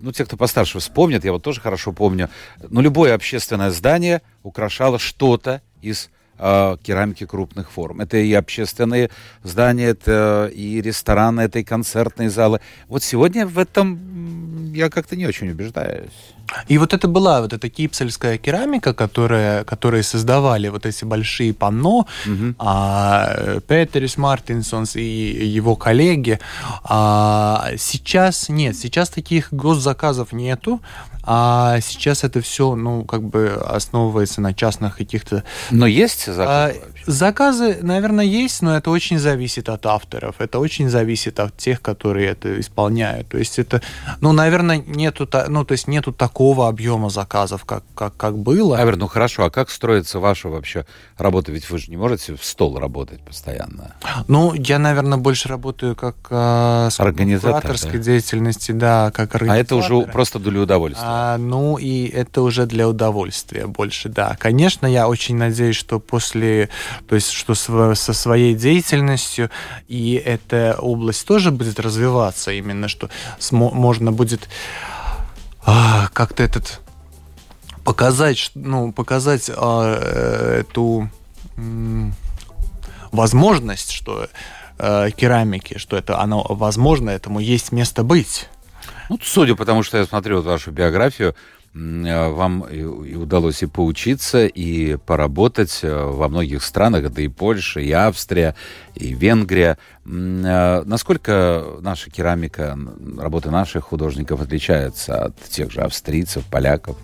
ну, 0.00 0.12
те, 0.12 0.24
кто 0.24 0.36
постарше 0.36 0.78
вспомнят, 0.78 1.24
я 1.24 1.32
вот 1.32 1.42
тоже 1.42 1.60
хорошо 1.60 1.92
помню, 1.92 2.28
но 2.68 2.80
любое 2.80 3.14
общественное 3.14 3.70
здание 3.70 4.22
украшало 4.42 4.98
что-то 4.98 5.60
из 5.80 6.10
э, 6.38 6.76
керамики 6.82 7.26
крупных 7.26 7.70
форм. 7.70 8.00
Это 8.00 8.16
и 8.16 8.32
общественные 8.32 9.10
здания, 9.42 9.86
это 9.86 10.50
и 10.52 10.80
рестораны, 10.80 11.42
это 11.42 11.58
и 11.60 11.64
концертные 11.64 12.30
залы. 12.30 12.60
Вот 12.88 13.02
сегодня 13.02 13.46
в 13.46 13.58
этом 13.58 14.72
я 14.72 14.90
как-то 14.90 15.16
не 15.16 15.26
очень 15.26 15.50
убеждаюсь. 15.50 16.34
И 16.68 16.78
вот 16.78 16.92
это 16.92 17.08
была 17.08 17.40
вот 17.40 17.52
эта 17.52 17.68
кипсельская 17.68 18.38
керамика, 18.38 18.94
которая, 18.94 19.64
которые 19.64 20.02
создавали 20.02 20.68
вот 20.68 20.86
эти 20.86 21.04
большие 21.04 21.54
панно, 21.54 22.06
угу. 22.26 22.54
а, 22.58 23.60
Петерис 23.66 24.16
Мартинсонс 24.16 24.96
и 24.96 25.02
его 25.02 25.76
коллеги. 25.76 26.38
А, 26.84 27.70
сейчас 27.78 28.48
нет, 28.48 28.76
сейчас 28.76 29.08
таких 29.08 29.52
госзаказов 29.52 30.32
нету, 30.32 30.80
а 31.24 31.78
сейчас 31.80 32.24
это 32.24 32.40
все, 32.40 32.74
ну, 32.74 33.04
как 33.04 33.22
бы 33.22 33.50
основывается 33.64 34.40
на 34.40 34.52
частных 34.54 34.96
каких-то... 34.96 35.44
Но 35.70 35.86
есть 35.86 36.26
заказы? 36.26 36.80
А, 37.01 37.01
заказы, 37.06 37.78
наверное, 37.82 38.24
есть, 38.24 38.62
но 38.62 38.76
это 38.76 38.90
очень 38.90 39.18
зависит 39.18 39.68
от 39.68 39.86
авторов, 39.86 40.36
это 40.38 40.58
очень 40.58 40.88
зависит 40.88 41.40
от 41.40 41.56
тех, 41.56 41.80
которые 41.80 42.28
это 42.28 42.60
исполняют. 42.60 43.28
То 43.28 43.38
есть 43.38 43.58
это, 43.58 43.82
ну, 44.20 44.32
наверное, 44.32 44.78
нету, 44.78 45.28
ну, 45.48 45.64
то 45.64 45.72
есть 45.72 45.88
нету 45.88 46.12
такого 46.12 46.68
объема 46.68 47.10
заказов, 47.10 47.64
как, 47.64 47.84
как, 47.94 48.16
как 48.16 48.38
было. 48.38 48.78
Авер, 48.78 48.96
ну 48.96 49.06
хорошо, 49.06 49.44
а 49.44 49.50
как 49.50 49.70
строится 49.70 50.18
ваша 50.18 50.48
вообще 50.48 50.86
работа? 51.16 51.52
Ведь 51.52 51.68
вы 51.70 51.78
же 51.78 51.90
не 51.90 51.96
можете 51.96 52.36
в 52.36 52.44
стол 52.44 52.78
работать 52.78 53.20
постоянно. 53.24 53.94
Ну, 54.28 54.54
я, 54.54 54.78
наверное, 54.78 55.18
больше 55.18 55.48
работаю 55.48 55.96
как 55.96 56.16
э, 56.30 56.88
с 56.90 57.00
организатор 57.00 57.76
да? 57.80 57.98
деятельности, 57.98 58.72
да, 58.72 59.10
как 59.10 59.34
организатор. 59.34 59.58
А 59.58 59.60
это 59.60 59.76
уже 59.76 60.06
просто 60.10 60.38
для 60.38 60.60
удовольствия. 60.60 61.06
А, 61.06 61.38
ну, 61.38 61.78
и 61.78 62.06
это 62.06 62.42
уже 62.42 62.66
для 62.66 62.88
удовольствия 62.88 63.66
больше, 63.66 64.08
да. 64.08 64.36
Конечно, 64.38 64.86
я 64.86 65.08
очень 65.08 65.36
надеюсь, 65.36 65.76
что 65.76 66.00
после, 66.00 66.68
то 67.08 67.14
есть, 67.14 67.30
что 67.30 67.54
со 67.54 68.12
своей 68.12 68.54
деятельностью 68.54 69.50
и 69.88 70.14
эта 70.14 70.76
область 70.78 71.26
тоже 71.26 71.50
будет 71.50 71.80
развиваться, 71.80 72.52
именно 72.52 72.88
что 72.88 73.10
можно 73.50 74.12
будет 74.12 74.48
а, 75.64 76.08
как-то 76.12 76.42
этот 76.42 76.80
показать, 77.84 78.50
ну, 78.54 78.92
показать 78.92 79.50
а, 79.54 80.60
эту 80.60 81.10
м, 81.56 82.14
возможность, 83.12 83.92
что 83.92 84.28
э, 84.78 85.10
керамики, 85.16 85.78
что 85.78 85.96
это 85.96 86.18
оно 86.18 86.44
возможно, 86.48 87.10
этому 87.10 87.38
есть 87.38 87.72
место 87.72 88.02
быть. 88.02 88.48
Ну, 89.08 89.18
судя 89.22 89.54
по 89.54 89.64
тому, 89.64 89.82
что 89.82 89.98
я 89.98 90.06
смотрел 90.06 90.42
вашу 90.42 90.70
биографию, 90.70 91.30
э, 91.30 91.61
вам 91.74 92.62
и 92.62 92.82
удалось 92.82 93.62
и 93.62 93.66
поучиться, 93.66 94.46
и 94.46 94.96
поработать 94.96 95.80
э, 95.82 96.04
во 96.04 96.28
многих 96.28 96.62
странах. 96.62 97.04
Это 97.04 97.22
и 97.22 97.28
Польша, 97.28 97.80
и 97.80 97.90
Австрия, 97.92 98.54
и 98.94 99.14
Венгрия. 99.14 99.78
Э, 100.04 100.82
насколько 100.84 101.64
наша 101.80 102.10
керамика, 102.10 102.78
работа 103.18 103.50
наших 103.50 103.84
художников 103.84 104.42
отличается 104.42 105.26
от 105.26 105.40
тех 105.44 105.70
же 105.70 105.80
австрийцев, 105.80 106.44
поляков? 106.44 106.98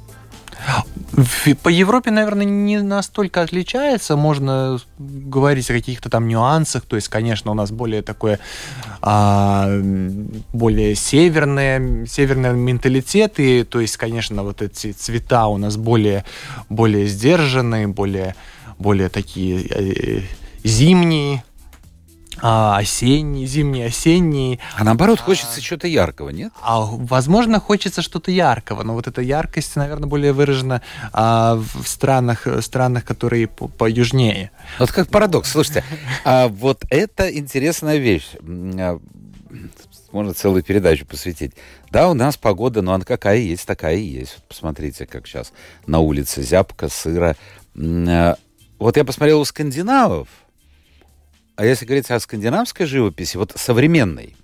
По 1.62 1.68
Европе, 1.68 2.10
наверное, 2.10 2.44
не 2.44 2.80
настолько 2.80 3.42
отличается. 3.42 4.16
Можно 4.16 4.78
говорить 4.98 5.70
о 5.70 5.74
каких-то 5.74 6.10
там 6.10 6.28
нюансах. 6.28 6.84
То 6.84 6.96
есть, 6.96 7.08
конечно, 7.08 7.50
у 7.50 7.54
нас 7.54 7.70
более 7.70 8.02
такое 8.02 8.38
а, 9.00 9.68
более 10.52 10.94
северные, 10.94 12.06
северный 12.06 12.52
менталитет. 12.52 13.34
И, 13.38 13.64
то 13.64 13.80
есть, 13.80 13.96
конечно, 13.96 14.42
вот 14.42 14.62
эти 14.62 14.92
цвета 14.92 15.46
у 15.46 15.56
нас 15.56 15.76
более, 15.76 16.24
более 16.68 17.06
сдержанные, 17.06 17.88
более, 17.88 18.34
более 18.78 19.08
такие 19.08 19.66
э, 19.70 20.22
зимние 20.62 21.42
а, 22.40 22.76
осенний, 22.78 23.46
зимний, 23.46 23.82
осенний. 23.82 24.60
А 24.76 24.84
наоборот, 24.84 25.20
хочется 25.20 25.58
а, 25.58 25.60
чего-то 25.60 25.86
яркого, 25.86 26.30
нет? 26.30 26.52
А, 26.62 26.80
возможно, 26.82 27.60
хочется 27.60 28.02
что-то 28.02 28.30
яркого, 28.30 28.82
но 28.82 28.94
вот 28.94 29.06
эта 29.06 29.22
яркость, 29.22 29.76
наверное, 29.76 30.08
более 30.08 30.32
выражена 30.32 30.82
а, 31.12 31.56
в 31.56 31.86
странах, 31.86 32.46
странах, 32.60 33.04
которые 33.04 33.46
по, 33.46 33.68
по 33.68 33.88
южнее. 33.88 34.50
Вот 34.78 34.92
как 34.92 35.08
парадокс. 35.08 35.50
Слушайте, 35.50 35.84
а 36.24 36.48
вот 36.48 36.84
это 36.90 37.34
интересная 37.36 37.96
вещь. 37.96 38.30
А, 38.40 38.98
можно 40.12 40.32
целую 40.34 40.62
передачу 40.62 41.06
посвятить. 41.06 41.52
Да, 41.90 42.08
у 42.08 42.14
нас 42.14 42.36
погода, 42.36 42.82
но 42.82 42.94
она 42.94 43.04
какая 43.04 43.38
есть, 43.38 43.66
такая 43.66 43.96
и 43.96 44.02
есть. 44.02 44.34
Вот 44.36 44.48
посмотрите, 44.48 45.06
как 45.06 45.26
сейчас 45.26 45.52
на 45.86 46.00
улице 46.00 46.42
зябко, 46.42 46.88
сыро. 46.88 47.36
А, 47.76 48.36
вот 48.78 48.96
я 48.96 49.04
посмотрел 49.04 49.40
у 49.40 49.44
скандинавов, 49.44 50.28
а 51.58 51.64
если 51.64 51.86
говорить 51.86 52.08
о 52.12 52.20
скандинавской 52.20 52.86
живописи, 52.86 53.36
вот 53.36 53.52
современной, 53.56 54.36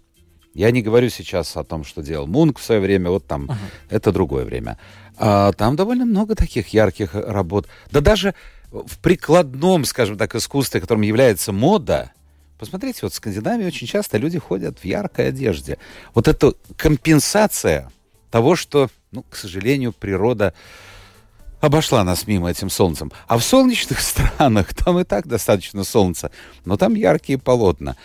я 0.52 0.72
не 0.72 0.82
говорю 0.82 1.10
сейчас 1.10 1.56
о 1.56 1.62
том, 1.62 1.84
что 1.84 2.02
делал 2.02 2.26
Мунк 2.26 2.58
в 2.58 2.64
свое 2.64 2.80
время, 2.80 3.08
вот 3.10 3.24
там, 3.24 3.44
uh-huh. 3.44 3.56
это 3.88 4.10
другое 4.10 4.44
время. 4.44 4.78
А, 5.16 5.52
там 5.52 5.76
довольно 5.76 6.06
много 6.06 6.34
таких 6.34 6.70
ярких 6.70 7.14
работ. 7.14 7.68
Да 7.92 8.00
даже 8.00 8.34
в 8.72 8.98
прикладном, 8.98 9.84
скажем 9.84 10.18
так, 10.18 10.34
искусстве, 10.34 10.80
которым 10.80 11.02
является 11.02 11.52
мода, 11.52 12.10
Посмотрите, 12.58 13.00
вот 13.02 13.12
в 13.12 13.16
Скандинавии 13.16 13.66
очень 13.66 13.86
часто 13.86 14.16
люди 14.16 14.38
ходят 14.38 14.78
в 14.78 14.84
яркой 14.84 15.28
одежде. 15.28 15.78
Вот 16.14 16.28
это 16.28 16.54
компенсация 16.76 17.90
того, 18.30 18.56
что, 18.56 18.88
ну, 19.10 19.24
к 19.28 19.36
сожалению, 19.36 19.92
природа 19.92 20.54
обошла 21.64 22.04
нас 22.04 22.26
мимо 22.26 22.50
этим 22.50 22.70
солнцем. 22.70 23.10
А 23.26 23.38
в 23.38 23.44
солнечных 23.44 24.00
странах 24.02 24.74
там 24.74 24.98
и 25.00 25.04
так 25.04 25.26
достаточно 25.26 25.84
солнца, 25.84 26.30
но 26.64 26.76
там 26.76 26.94
яркие 26.94 27.38
полотна. 27.38 27.96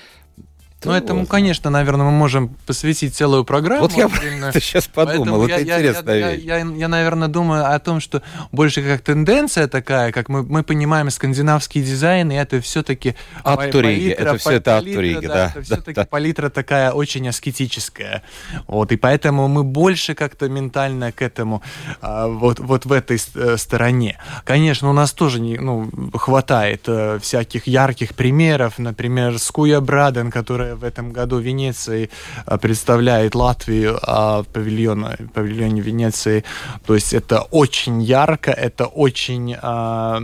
Ну, 0.83 0.93
этому, 0.93 1.25
конечно, 1.25 1.69
наверное, 1.69 2.05
мы 2.05 2.11
можем 2.11 2.55
посвятить 2.65 3.13
целую 3.13 3.43
программу. 3.43 3.81
Вот 3.81 3.93
я 3.93 4.09
это 4.49 4.61
сейчас 4.61 4.87
подумал, 4.87 5.45
это 5.45 5.61
я, 5.61 5.77
интересная 5.77 6.19
я, 6.19 6.31
вещь. 6.31 6.43
Я, 6.43 6.57
я, 6.59 6.65
я, 6.65 6.87
наверное, 6.87 7.27
думаю 7.27 7.73
о 7.73 7.79
том, 7.79 7.99
что 7.99 8.21
больше 8.51 8.81
как 8.81 9.01
тенденция 9.01 9.67
такая, 9.67 10.11
как 10.11 10.29
мы, 10.29 10.43
мы 10.43 10.63
понимаем 10.63 11.09
скандинавский 11.09 11.81
дизайн, 11.81 12.31
и 12.31 12.35
это 12.35 12.61
все-таки 12.61 13.15
Аптуриги, 13.43 14.09
это 14.09 14.37
все 14.37 14.51
это 14.51 14.77
аптуриги, 14.77 15.27
да. 15.27 15.33
да. 15.33 15.51
Это 15.55 15.61
все-таки 15.63 15.93
да, 15.93 16.05
палитра 16.05 16.49
такая 16.49 16.91
очень 16.91 17.27
аскетическая. 17.27 18.23
Вот, 18.67 18.91
и 18.91 18.95
поэтому 18.95 19.47
мы 19.47 19.63
больше 19.63 20.15
как-то 20.15 20.47
ментально 20.47 21.11
к 21.11 21.21
этому 21.21 21.61
а, 22.01 22.27
вот, 22.27 22.59
вот 22.59 22.85
в 22.85 22.91
этой 22.91 23.19
э, 23.35 23.57
стороне. 23.57 24.17
Конечно, 24.45 24.89
у 24.89 24.93
нас 24.93 25.11
тоже 25.11 25.39
не, 25.39 25.57
ну, 25.57 25.89
хватает 26.13 26.83
э, 26.87 27.19
всяких 27.21 27.67
ярких 27.67 28.15
примеров, 28.15 28.77
например, 28.77 29.39
Скуя 29.39 29.81
Браден, 29.81 30.31
в 30.75 30.83
этом 30.83 31.11
году 31.11 31.39
Венеции 31.39 32.09
а, 32.45 32.57
представляет 32.57 33.35
Латвию 33.35 33.99
а, 34.01 34.43
в 34.43 34.47
павильоне, 34.47 35.81
Венеции. 35.81 36.43
То 36.85 36.95
есть 36.95 37.13
это 37.13 37.41
очень 37.41 38.01
ярко, 38.01 38.51
это 38.51 38.85
очень 38.85 39.55
а, 39.61 40.21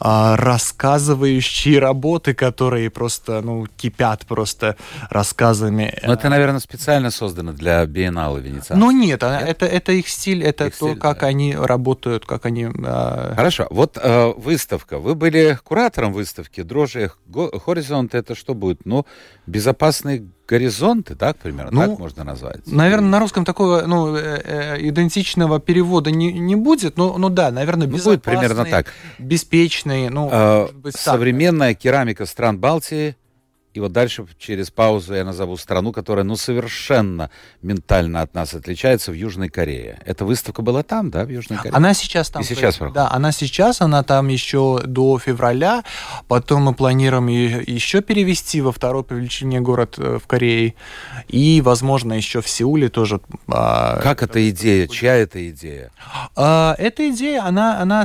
а, 0.00 0.36
рассказывающие 0.36 1.78
работы, 1.78 2.34
которые 2.34 2.90
просто 2.90 3.40
ну, 3.42 3.66
кипят 3.76 4.26
просто 4.26 4.76
рассказами. 5.10 5.98
Но 6.02 6.14
это, 6.14 6.28
наверное, 6.28 6.60
специально 6.60 7.10
создано 7.10 7.52
для 7.52 7.84
биеннала 7.86 8.38
Венеции. 8.38 8.74
Ну 8.74 8.90
нет, 8.90 9.22
нет? 9.22 9.22
Это, 9.22 9.66
это 9.66 9.92
их 9.92 10.08
стиль, 10.08 10.42
это 10.44 10.66
их 10.66 10.76
то, 10.76 10.88
стиль, 10.88 10.98
как 10.98 11.20
да. 11.20 11.26
они 11.28 11.54
работают, 11.54 12.26
как 12.26 12.46
они... 12.46 12.68
А... 12.84 13.34
Хорошо, 13.34 13.66
вот 13.70 13.98
э, 14.00 14.32
выставка. 14.36 14.98
Вы 14.98 15.14
были 15.14 15.58
куратором 15.62 16.12
выставки 16.12 16.62
«Дрожжи 16.62 17.10
Хоризонт». 17.64 18.14
Это 18.14 18.34
что 18.34 18.54
будет? 18.54 18.84
Ну, 18.84 19.06
без 19.46 19.66
безопасные 19.68 20.26
горизонты, 20.48 21.14
так 21.14 21.36
примерно, 21.36 21.70
ну, 21.70 21.90
так 21.90 21.98
можно 21.98 22.24
назвать? 22.24 22.66
Наверное, 22.66 23.10
на 23.10 23.20
русском 23.20 23.44
такого 23.44 23.82
ну, 23.86 24.16
э, 24.16 24.40
э, 24.42 24.88
идентичного 24.88 25.60
перевода 25.60 26.10
не, 26.10 26.32
не 26.32 26.56
будет, 26.56 26.96
но 26.96 27.18
ну 27.18 27.28
да, 27.28 27.50
наверное, 27.50 27.86
ну, 27.86 27.98
будет 27.98 28.22
примерно 28.22 28.64
так. 28.64 28.86
беспечный. 29.18 30.08
Ну, 30.08 30.30
а, 30.32 30.70
современная 30.90 31.74
так. 31.74 31.82
керамика 31.82 32.24
стран 32.26 32.58
Балтии– 32.58 33.16
и 33.78 33.80
вот 33.80 33.92
дальше 33.92 34.26
через 34.40 34.72
паузу 34.72 35.14
я 35.14 35.24
назову 35.24 35.56
страну, 35.56 35.92
которая, 35.92 36.24
ну, 36.24 36.34
совершенно 36.36 37.30
ментально 37.62 38.22
от 38.22 38.34
нас 38.34 38.52
отличается 38.52 39.12
в 39.12 39.14
Южной 39.14 39.50
Корее. 39.50 40.00
Эта 40.04 40.24
выставка 40.24 40.62
была 40.62 40.82
там, 40.82 41.10
да, 41.10 41.24
в 41.24 41.28
Южной 41.28 41.58
Корее? 41.58 41.76
Она 41.76 41.94
сейчас 41.94 42.28
там. 42.28 42.42
И 42.42 42.44
сейчас 42.44 42.78
проходит. 42.78 42.96
Да, 42.96 43.08
она 43.12 43.30
сейчас, 43.30 43.80
она 43.80 44.02
там 44.02 44.26
еще 44.26 44.80
до 44.84 45.20
февраля. 45.20 45.84
Потом 46.26 46.62
мы 46.62 46.74
планируем 46.74 47.28
ее 47.28 47.62
еще 47.64 48.00
перевести 48.00 48.60
во 48.60 48.72
второй 48.72 49.04
по 49.04 49.12
величине 49.12 49.60
город 49.60 49.94
э, 49.98 50.18
в 50.20 50.26
Корее. 50.26 50.74
И, 51.28 51.62
возможно, 51.64 52.14
еще 52.14 52.40
в 52.40 52.48
Сеуле 52.48 52.88
тоже. 52.88 53.20
А, 53.46 54.00
как 54.02 54.24
эта 54.24 54.50
идея? 54.50 54.88
Чья 54.88 55.14
это 55.14 55.48
идея? 55.50 55.92
А, 56.34 56.74
эта 56.78 57.08
идея, 57.10 57.44
она, 57.44 57.80
она, 57.80 58.02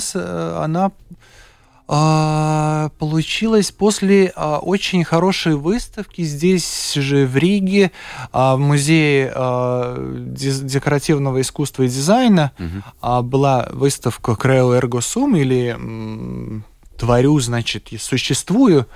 она 0.64 0.92
а, 1.86 2.90
получилось 2.98 3.72
после 3.72 4.32
а, 4.36 4.60
очень 4.60 5.04
хорошей 5.04 5.56
выставки 5.56 6.22
здесь 6.22 6.94
же 6.94 7.28
в 7.28 7.36
Риге 7.36 7.92
а, 8.32 8.56
в 8.56 8.60
музее 8.60 9.34
декоративного 10.34 11.42
искусства 11.42 11.84
и 11.84 11.90
дизайна 11.90 12.52
угу. 12.58 13.24
была 13.24 13.68
выставка 13.72 14.32
Крeo 14.34 14.80
Ergo 14.80 15.00
Sum 15.00 15.38
или 15.38 16.64
творю, 16.98 17.40
значит, 17.40 17.92
и 17.92 17.98
существую, 17.98 18.88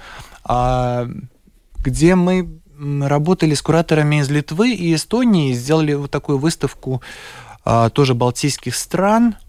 где 0.46 2.16
мы 2.16 2.60
работали 2.78 3.54
с 3.54 3.62
кураторами 3.62 4.22
из 4.22 4.30
Литвы 4.30 4.74
и 4.74 4.94
Эстонии, 4.94 5.54
сделали 5.54 5.94
вот 5.94 6.12
такую 6.12 6.38
выставку 6.38 7.02
тоже 7.94 8.14
балтийских 8.14 8.76
стран– 8.76 9.36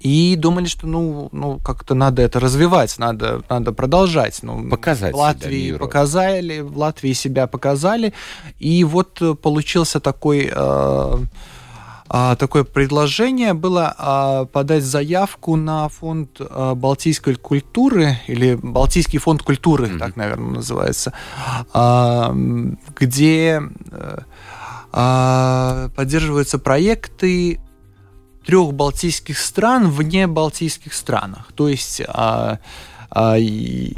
и 0.00 0.34
думали, 0.36 0.66
что 0.66 0.86
ну, 0.86 1.28
ну 1.30 1.58
как-то 1.58 1.94
надо 1.94 2.22
это 2.22 2.40
развивать, 2.40 2.98
надо, 2.98 3.42
надо 3.48 3.72
продолжать. 3.72 4.38
Ну, 4.42 4.68
Показать 4.68 5.12
в 5.12 5.16
Латвии 5.16 5.68
себя 5.68 5.78
показали, 5.78 6.60
в 6.60 6.78
Латвии 6.78 7.12
себя 7.12 7.46
показали, 7.46 8.14
и 8.58 8.82
вот 8.82 9.22
получился 9.42 10.00
такой 10.00 10.50
э, 10.50 11.16
э, 12.08 12.36
такое 12.38 12.64
предложение 12.64 13.52
было 13.52 13.94
э, 13.98 14.46
подать 14.50 14.84
заявку 14.84 15.56
на 15.56 15.88
фонд 15.90 16.40
э, 16.40 16.74
Балтийской 16.74 17.34
культуры 17.34 18.18
или 18.26 18.54
Балтийский 18.54 19.18
фонд 19.18 19.42
культуры, 19.42 19.86
mm-hmm. 19.86 19.98
так, 19.98 20.16
наверное, 20.16 20.54
называется, 20.54 21.12
э, 21.74 22.34
где 22.98 23.62
э, 24.92 25.88
поддерживаются 25.94 26.58
проекты 26.58 27.60
трех 28.50 28.74
балтийских 28.74 29.38
стран 29.38 29.88
вне 29.88 30.26
балтийских 30.26 30.92
странах. 30.92 31.52
То 31.54 31.68
есть... 31.68 32.02
А, 32.08 32.58
а, 33.08 33.36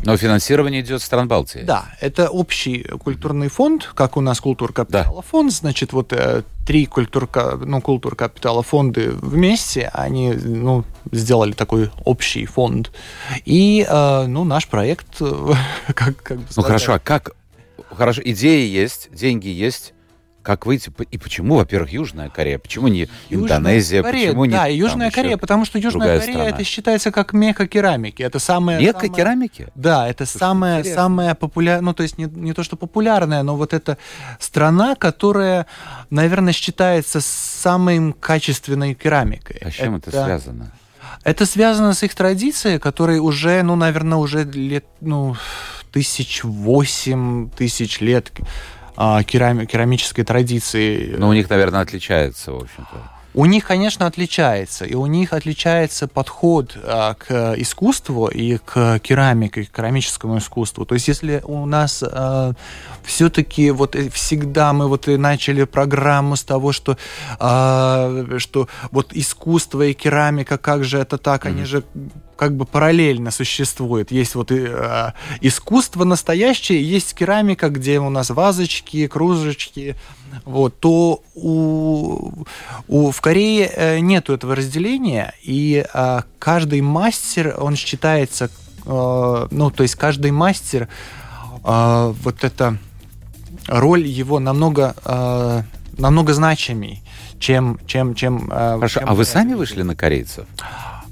Но 0.04 0.16
финансирование 0.18 0.82
идет 0.82 1.00
стран 1.00 1.26
Балтии. 1.26 1.60
Да, 1.60 1.86
это 2.00 2.28
общий 2.28 2.82
культурный 2.82 3.48
фонд, 3.48 3.90
как 3.94 4.18
у 4.18 4.20
нас 4.20 4.42
культур 4.42 4.74
капитала 4.74 5.22
да. 5.22 5.22
фонд, 5.22 5.52
значит, 5.52 5.94
вот 5.94 6.12
э, 6.12 6.42
три 6.66 6.84
культур, 6.84 7.28
ну, 7.64 7.80
культур 7.80 8.14
капитала 8.14 8.62
фонды 8.62 9.10
вместе, 9.10 9.90
они, 9.94 10.32
ну, 10.32 10.84
сделали 11.10 11.52
такой 11.52 11.90
общий 12.04 12.44
фонд. 12.44 12.92
И, 13.46 13.86
э, 13.88 14.26
ну, 14.26 14.44
наш 14.44 14.68
проект, 14.68 15.18
как, 15.94 16.22
как 16.22 16.38
бы 16.38 16.44
Ну, 16.56 16.62
хорошо, 16.62 16.92
а 16.92 16.98
как... 16.98 17.32
Хорошо, 17.90 18.20
идеи 18.22 18.68
есть, 18.68 19.08
деньги 19.14 19.48
есть, 19.48 19.94
как 20.42 20.66
выйти 20.66 20.92
и 21.10 21.18
почему, 21.18 21.56
во-первых, 21.56 21.92
Южная 21.92 22.28
Корея, 22.28 22.58
почему 22.58 22.88
не 22.88 23.08
Южная 23.28 23.58
Индонезия, 23.58 24.02
Корея, 24.02 24.28
почему 24.28 24.44
не 24.44 24.52
Да, 24.52 24.66
Южная 24.66 25.10
Корея, 25.10 25.36
потому 25.36 25.64
что 25.64 25.78
Южная 25.78 26.18
Корея 26.18 26.36
страна. 26.36 26.50
это 26.50 26.64
считается 26.64 27.10
как 27.10 27.32
мека 27.32 27.66
керамики, 27.66 28.22
это 28.22 28.38
самая 28.38 28.80
мека 28.80 29.00
самая, 29.00 29.16
керамики. 29.16 29.66
Да, 29.74 30.08
это 30.08 30.26
Слушай, 30.26 30.38
самая 30.38 30.78
интересно. 30.80 31.02
самая 31.02 31.34
популярная, 31.34 31.82
ну 31.82 31.94
то 31.94 32.02
есть 32.02 32.18
не 32.18 32.24
не 32.24 32.52
то 32.52 32.62
что 32.62 32.76
популярная, 32.76 33.42
но 33.42 33.56
вот 33.56 33.72
эта 33.72 33.98
страна, 34.38 34.94
которая, 34.94 35.66
наверное, 36.10 36.52
считается 36.52 37.20
самой 37.20 38.12
качественной 38.12 38.94
керамикой. 38.94 39.58
А 39.64 39.70
с 39.70 39.74
чем 39.74 39.96
это, 39.96 40.10
это 40.10 40.24
связано? 40.24 40.72
Это 41.24 41.46
связано 41.46 41.94
с 41.94 42.02
их 42.02 42.14
традицией, 42.14 42.78
которые 42.78 43.20
уже, 43.20 43.62
ну, 43.62 43.76
наверное, 43.76 44.18
уже 44.18 44.44
лет, 44.44 44.84
ну, 45.00 45.36
тысяч 45.92 46.42
восемь 46.42 47.50
тысяч 47.50 48.00
лет 48.00 48.32
керами, 48.96 49.64
керамической 49.64 50.24
традиции. 50.24 51.14
Но 51.16 51.28
у 51.28 51.32
них, 51.32 51.48
наверное, 51.50 51.80
отличается, 51.80 52.52
в 52.52 52.56
общем-то. 52.56 53.12
У 53.34 53.46
них, 53.46 53.66
конечно, 53.66 54.06
отличается, 54.06 54.84
и 54.84 54.94
у 54.94 55.06
них 55.06 55.32
отличается 55.32 56.06
подход 56.06 56.76
а, 56.76 57.14
к 57.14 57.54
искусству 57.56 58.26
и 58.26 58.58
к 58.58 58.98
керамике, 58.98 59.64
к 59.64 59.70
керамическому 59.70 60.36
искусству. 60.36 60.84
То 60.84 60.94
есть, 60.94 61.08
если 61.08 61.40
у 61.44 61.64
нас 61.64 62.02
а, 62.02 62.52
все-таки 63.02 63.70
вот 63.70 63.96
всегда 64.12 64.74
мы 64.74 64.86
вот 64.86 65.08
и 65.08 65.16
начали 65.16 65.64
программу 65.64 66.36
с 66.36 66.44
того, 66.44 66.72
что 66.72 66.98
а, 67.38 68.26
что 68.36 68.68
вот 68.90 69.14
искусство 69.14 69.80
и 69.82 69.94
керамика, 69.94 70.58
как 70.58 70.84
же 70.84 70.98
это 70.98 71.16
так, 71.16 71.46
mm-hmm. 71.46 71.48
они 71.48 71.64
же 71.64 71.84
как 72.36 72.56
бы 72.56 72.64
параллельно 72.64 73.30
существует. 73.30 74.10
Есть 74.10 74.34
вот 74.34 74.50
э, 74.50 75.12
искусство 75.40 76.04
настоящее, 76.04 76.82
есть 76.82 77.14
керамика, 77.14 77.68
где 77.68 78.00
у 78.00 78.10
нас 78.10 78.30
вазочки, 78.30 79.06
кружечки, 79.06 79.96
вот, 80.44 80.78
то 80.80 81.22
у, 81.34 82.44
у, 82.88 83.10
в 83.10 83.20
Корее 83.20 83.70
э, 83.74 83.98
нету 84.00 84.32
этого 84.32 84.56
разделения, 84.56 85.34
и 85.42 85.84
э, 85.92 86.20
каждый 86.38 86.80
мастер, 86.80 87.54
он 87.58 87.76
считается, 87.76 88.50
э, 88.86 89.46
ну, 89.50 89.70
то 89.70 89.82
есть 89.82 89.94
каждый 89.94 90.30
мастер, 90.30 90.88
э, 91.64 92.14
вот 92.22 92.44
эта 92.44 92.78
роль 93.68 94.06
его 94.06 94.40
намного, 94.40 94.94
э, 95.04 95.62
намного 95.98 96.32
значимей, 96.34 97.02
чем... 97.38 97.78
чем, 97.86 98.14
чем 98.14 98.50
э, 98.50 98.74
Хорошо, 98.76 99.00
чем 99.00 99.08
а 99.10 99.14
вы 99.14 99.24
сами 99.24 99.54
вышли 99.54 99.82
на 99.82 99.94
корейцев? 99.94 100.46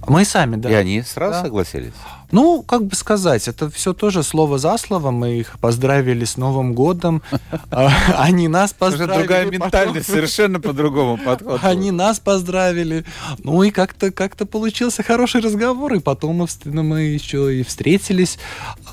Мы 0.08 0.24
сами, 0.24 0.56
да. 0.56 0.70
И 0.70 0.74
они 0.74 1.02
сразу 1.02 1.34
да. 1.34 1.42
согласились? 1.42 1.92
Ну, 2.32 2.62
как 2.62 2.84
бы 2.84 2.94
сказать, 2.94 3.48
это 3.48 3.70
все 3.70 3.92
тоже 3.92 4.22
слово 4.22 4.58
за 4.58 4.78
слово. 4.78 5.10
Мы 5.10 5.40
их 5.40 5.58
поздравили 5.58 6.24
с 6.24 6.36
Новым 6.36 6.74
годом. 6.74 7.22
А, 7.72 7.90
они 8.18 8.48
нас 8.48 8.72
поздравили. 8.72 9.12
Уже 9.12 9.18
другая 9.20 9.46
ментальность, 9.46 10.06
совершенно 10.10 10.60
по-другому 10.60 11.18
подход. 11.18 11.60
Они 11.62 11.92
нас 11.92 12.18
поздравили. 12.18 13.04
Ну 13.44 13.62
и 13.62 13.70
как-то 13.70 14.10
как 14.10 14.36
получился 14.48 15.02
хороший 15.02 15.40
разговор. 15.40 15.94
И 15.94 16.00
потом 16.00 16.46
мы 16.64 17.02
еще 17.02 17.54
и 17.56 17.62
встретились 17.62 18.38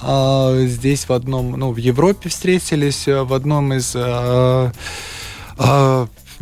а, 0.02 0.56
здесь 0.66 1.10
в 1.10 1.14
одном, 1.14 1.52
ну, 1.52 1.72
в 1.72 1.78
Европе 1.78 2.30
встретились, 2.30 3.08
в 3.08 3.34
одном 3.34 3.74
из 3.74 3.94
а, 3.96 4.72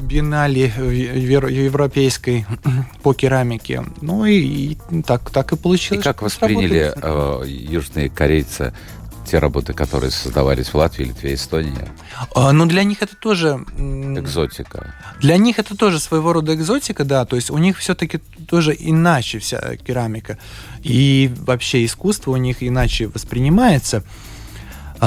биеннале 0.02 0.66
европейской 0.66 2.46
по 3.04 3.14
керамике. 3.14 3.84
Ну 4.02 4.26
и, 4.26 4.38
и 4.38 5.02
так, 5.06 5.30
так 5.30 5.54
и 5.54 5.56
получилось. 5.56 6.02
И 6.02 6.04
как 6.04 6.22
восприняли 6.22 6.94
э, 6.96 7.44
южные 7.48 8.10
корейцы 8.10 8.74
те 9.26 9.40
работы, 9.40 9.74
которые 9.74 10.12
создавались 10.12 10.68
в 10.68 10.76
Латвии, 10.76 11.06
Литве, 11.06 11.34
Эстонии? 11.34 11.90
А, 12.36 12.52
ну, 12.52 12.66
для 12.66 12.84
них 12.84 13.02
это 13.02 13.16
тоже... 13.16 13.66
Экзотика. 13.78 14.94
Для 15.20 15.38
них 15.38 15.60
это 15.60 15.76
тоже 15.76 16.00
своего 16.00 16.32
рода 16.34 16.54
экзотика, 16.54 17.04
да. 17.04 17.26
То 17.26 17.36
есть 17.36 17.50
у 17.50 17.58
них 17.58 17.78
все-таки 17.78 18.20
тоже 18.48 18.76
иначе 18.78 19.40
вся 19.40 19.76
керамика. 19.78 20.38
И 20.84 21.32
вообще 21.38 21.84
искусство 21.84 22.32
у 22.32 22.38
них 22.38 22.58
иначе 22.62 23.08
воспринимается. 23.08 24.04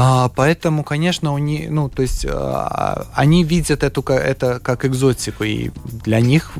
А, 0.01 0.29
поэтому, 0.29 0.85
конечно, 0.85 1.33
у 1.33 1.39
них, 1.39 1.71
ну, 1.71 1.89
то 1.89 2.03
есть 2.03 2.25
а, 2.25 3.09
они 3.15 3.43
видят 3.43 3.83
эту, 3.83 4.01
это 4.03 4.61
как 4.61 4.85
экзотику, 4.85 5.43
и 5.43 5.71
для 6.05 6.21
них, 6.21 6.53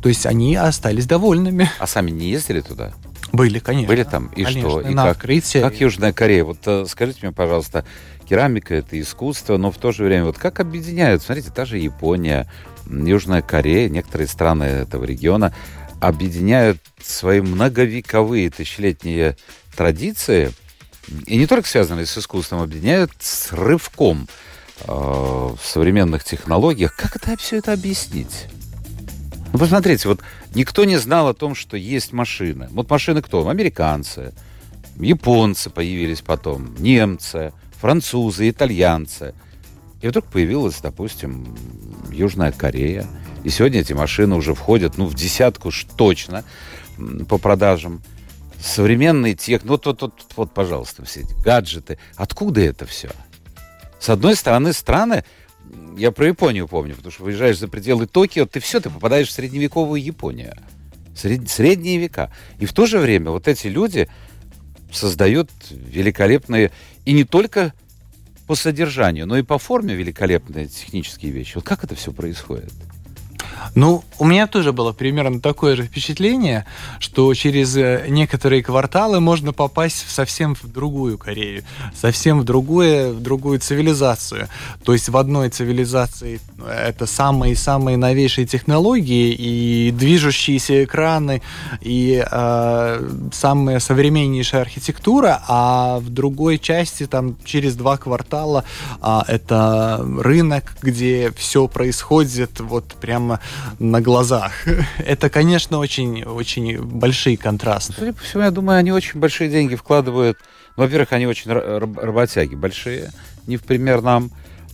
то 0.00 0.08
есть 0.08 0.26
они 0.26 0.54
остались 0.54 1.06
довольными. 1.06 1.68
А 1.80 1.88
сами 1.88 2.12
не 2.12 2.28
ездили 2.28 2.60
туда? 2.60 2.92
Были, 3.32 3.58
конечно. 3.58 3.88
Были 3.88 4.04
там? 4.04 4.26
И 4.36 4.44
конечно, 4.44 4.70
что? 4.70 4.80
И 4.82 4.94
на 4.94 5.06
как, 5.06 5.16
открытие. 5.16 5.64
как 5.64 5.80
Южная 5.80 6.12
Корея? 6.12 6.44
Вот 6.44 6.58
э, 6.66 6.84
скажите 6.88 7.18
мне, 7.22 7.32
пожалуйста, 7.32 7.84
керамика 8.28 8.76
это 8.76 9.00
искусство, 9.00 9.56
но 9.56 9.72
в 9.72 9.78
то 9.78 9.90
же 9.90 10.04
время 10.04 10.26
вот 10.26 10.38
как 10.38 10.60
объединяют? 10.60 11.20
Смотрите, 11.20 11.50
та 11.50 11.64
же 11.64 11.78
Япония, 11.78 12.48
Южная 12.86 13.42
Корея, 13.42 13.88
некоторые 13.88 14.28
страны 14.28 14.64
этого 14.64 15.02
региона 15.02 15.52
объединяют 15.98 16.78
свои 17.02 17.40
многовековые 17.40 18.50
тысячелетние 18.50 19.36
традиции– 19.74 20.52
и 21.26 21.36
не 21.36 21.46
только 21.46 21.68
связанные 21.68 22.06
с 22.06 22.16
искусством, 22.16 22.62
объединяют 22.62 23.12
с 23.18 23.52
рывком 23.52 24.28
э, 24.80 24.84
в 24.86 25.58
современных 25.62 26.24
технологиях. 26.24 26.96
Как 26.96 27.16
это 27.16 27.36
все 27.36 27.56
это 27.56 27.72
объяснить? 27.72 28.46
Ну, 29.52 29.58
посмотрите, 29.58 30.08
вот 30.08 30.20
никто 30.54 30.84
не 30.84 30.96
знал 30.96 31.28
о 31.28 31.34
том, 31.34 31.54
что 31.54 31.76
есть 31.76 32.12
машины. 32.12 32.68
Вот 32.72 32.90
машины 32.90 33.22
кто? 33.22 33.48
Американцы, 33.48 34.34
японцы 34.96 35.70
появились 35.70 36.22
потом, 36.22 36.74
немцы, 36.78 37.52
французы, 37.80 38.50
итальянцы. 38.50 39.34
И 40.02 40.08
вдруг 40.08 40.26
появилась, 40.26 40.80
допустим, 40.82 41.56
Южная 42.10 42.52
Корея. 42.52 43.06
И 43.44 43.48
сегодня 43.48 43.80
эти 43.80 43.92
машины 43.92 44.34
уже 44.34 44.54
входят, 44.54 44.98
ну, 44.98 45.06
в 45.06 45.14
десятку 45.14 45.70
точно 45.96 46.44
по 47.28 47.38
продажам 47.38 48.02
современный 48.64 49.34
тех, 49.34 49.62
ну, 49.64 49.78
вот, 49.82 50.00
вот, 50.00 50.14
вот, 50.36 50.54
пожалуйста, 50.54 51.04
все 51.04 51.20
эти 51.20 51.34
гаджеты. 51.42 51.98
Откуда 52.16 52.62
это 52.62 52.86
все? 52.86 53.10
С 54.00 54.08
одной 54.08 54.36
стороны, 54.36 54.72
страны, 54.72 55.24
я 55.96 56.10
про 56.10 56.26
Японию 56.26 56.66
помню, 56.66 56.94
потому 56.94 57.12
что 57.12 57.24
выезжаешь 57.24 57.58
за 57.58 57.68
пределы 57.68 58.06
Токио, 58.06 58.46
ты 58.46 58.60
все, 58.60 58.80
ты 58.80 58.90
попадаешь 58.90 59.28
в 59.28 59.32
средневековую 59.32 60.02
Японию. 60.02 60.56
Сред, 61.14 61.48
средние 61.48 61.98
века. 61.98 62.32
И 62.58 62.66
в 62.66 62.72
то 62.72 62.86
же 62.86 62.98
время 62.98 63.30
вот 63.30 63.48
эти 63.48 63.66
люди 63.66 64.08
создают 64.90 65.50
великолепные, 65.70 66.72
и 67.04 67.12
не 67.12 67.24
только 67.24 67.74
по 68.46 68.54
содержанию, 68.54 69.26
но 69.26 69.36
и 69.36 69.42
по 69.42 69.58
форме 69.58 69.94
великолепные 69.94 70.66
технические 70.68 71.32
вещи. 71.32 71.56
Вот 71.56 71.64
как 71.64 71.84
это 71.84 71.94
все 71.94 72.12
происходит? 72.12 72.72
Ну, 73.74 74.04
у 74.18 74.24
меня 74.24 74.46
тоже 74.46 74.72
было 74.72 74.92
примерно 74.92 75.40
такое 75.40 75.76
же 75.76 75.84
впечатление, 75.84 76.64
что 77.00 77.32
через 77.34 77.76
э, 77.76 78.06
некоторые 78.08 78.62
кварталы 78.62 79.20
можно 79.20 79.52
попасть 79.52 80.04
в 80.06 80.10
совсем 80.10 80.54
в 80.54 80.70
другую 80.70 81.18
Корею, 81.18 81.64
совсем 81.94 82.40
в, 82.40 82.44
другое, 82.44 83.12
в 83.12 83.20
другую 83.20 83.58
цивилизацию. 83.58 84.48
То 84.84 84.92
есть 84.92 85.08
в 85.08 85.16
одной 85.16 85.48
цивилизации 85.50 86.40
э, 86.58 86.88
это 86.88 87.06
самые-самые 87.06 87.96
новейшие 87.96 88.46
технологии 88.46 89.32
и 89.32 89.90
движущиеся 89.90 90.84
экраны, 90.84 91.42
и 91.80 92.24
э, 92.30 93.10
самая 93.32 93.80
современнейшая 93.80 94.62
архитектура, 94.62 95.42
а 95.48 95.98
в 95.98 96.10
другой 96.10 96.58
части, 96.58 97.06
там, 97.06 97.36
через 97.44 97.74
два 97.74 97.96
квартала, 97.96 98.64
э, 99.02 99.20
это 99.26 100.04
рынок, 100.20 100.76
где 100.82 101.32
все 101.36 101.66
происходит 101.66 102.60
вот 102.60 102.94
прямо 103.00 103.40
на 103.78 104.00
глазах. 104.00 104.52
Это, 104.98 105.30
конечно, 105.30 105.78
очень, 105.78 106.24
очень 106.24 106.80
большие 106.80 107.36
контрасты. 107.36 107.94
Судя 107.98 108.12
по 108.12 108.22
всему, 108.22 108.42
я 108.44 108.50
думаю, 108.50 108.78
они 108.78 108.92
очень 108.92 109.20
большие 109.20 109.50
деньги 109.50 109.74
вкладывают. 109.74 110.38
Ну, 110.76 110.84
во-первых, 110.84 111.12
они 111.12 111.26
очень 111.26 111.50
работяги 111.52 112.54
большие, 112.54 113.10
не 113.46 113.56
в 113.56 113.62
пример 113.62 114.02
нам. 114.02 114.30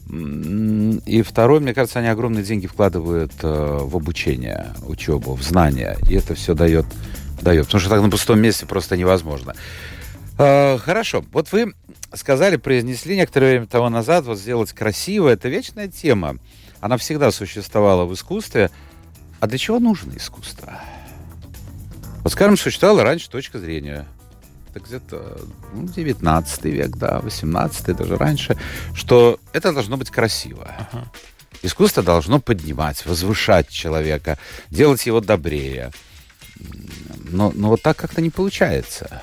И 0.09 1.23
второе, 1.23 1.61
мне 1.61 1.73
кажется, 1.73 2.01
они 2.01 2.09
огромные 2.09 2.43
деньги 2.43 2.67
вкладывают 2.67 3.33
э, 3.43 3.79
в 3.83 3.95
обучение, 3.95 4.75
учебу, 4.85 5.35
в 5.35 5.43
знания. 5.43 5.97
И 6.09 6.15
это 6.15 6.35
все 6.35 6.55
дает, 6.55 6.87
дает. 7.43 7.67
Потому 7.67 7.81
что 7.81 7.91
так 7.91 8.03
на 8.03 8.11
пустом 8.11 8.41
месте 8.41 8.67
просто 8.67 8.97
невозможно. 8.97 9.55
Э, 10.37 10.79
хорошо. 10.79 11.25
Вот 11.33 11.53
вы 11.53 11.75
сказали, 12.15 12.57
произнесли 12.57 13.17
некоторое 13.17 13.51
время 13.51 13.67
того 13.67 13.89
назад, 13.89 14.25
вот 14.25 14.39
сделать 14.39 14.73
красиво, 14.73 15.29
это 15.29 15.49
вечная 15.49 15.89
тема. 15.89 16.39
Она 16.81 16.97
всегда 16.97 17.31
существовала 17.31 18.05
в 18.05 18.15
искусстве. 18.15 18.71
А 19.41 19.47
для 19.47 19.59
чего 19.59 19.79
нужно 19.79 20.17
искусство? 20.17 20.81
Вот, 22.23 22.33
скажем, 22.33 22.57
существовала 22.57 23.03
раньше 23.03 23.31
точка 23.31 23.59
зрения. 23.59 24.07
Это 24.71 24.81
где-то 24.81 25.41
ну, 25.73 25.89
19 25.89 26.65
век, 26.65 26.97
да, 26.97 27.21
18 27.21 27.97
даже 27.97 28.17
раньше, 28.17 28.57
что 28.95 29.41
это 29.53 29.73
должно 29.73 29.97
быть 29.97 30.11
красиво. 30.11 30.71
Ага. 30.93 31.11
Искусство 31.63 32.03
должно 32.03 32.41
поднимать, 32.41 33.05
возвышать 33.05 33.69
человека, 33.69 34.39
делать 34.71 35.05
его 35.07 35.21
добрее. 35.21 35.91
Но, 37.31 37.53
но 37.55 37.69
вот 37.69 37.83
так 37.83 37.97
как-то 37.97 38.21
не 38.21 38.31
получается. 38.31 39.23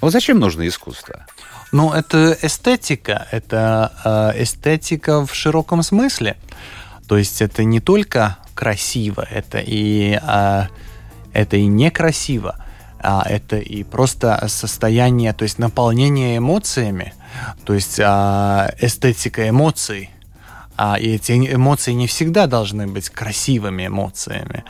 Вот 0.00 0.12
зачем 0.12 0.38
нужно 0.38 0.66
искусство? 0.66 1.26
Ну, 1.74 1.92
это 1.92 2.38
эстетика, 2.40 3.26
это 3.32 3.92
э, 4.04 4.44
эстетика 4.44 5.26
в 5.26 5.34
широком 5.34 5.82
смысле. 5.82 6.36
То 7.08 7.18
есть 7.18 7.42
это 7.42 7.64
не 7.64 7.80
только 7.80 8.36
красиво, 8.54 9.26
это 9.28 9.58
и, 9.58 10.16
э, 10.22 10.62
это 11.32 11.56
и 11.56 11.66
некрасиво, 11.66 12.64
а 13.00 13.24
это 13.28 13.56
и 13.56 13.82
просто 13.82 14.40
состояние, 14.46 15.32
то 15.32 15.42
есть 15.42 15.58
наполнение 15.58 16.38
эмоциями, 16.38 17.12
то 17.64 17.74
есть 17.74 17.98
э, 17.98 18.04
эстетика 18.78 19.48
эмоций. 19.48 20.10
А, 20.76 20.96
и 20.96 21.16
эти 21.16 21.32
эмоции 21.32 21.90
не 21.90 22.06
всегда 22.06 22.46
должны 22.46 22.86
быть 22.86 23.08
красивыми 23.08 23.88
эмоциями, 23.88 24.62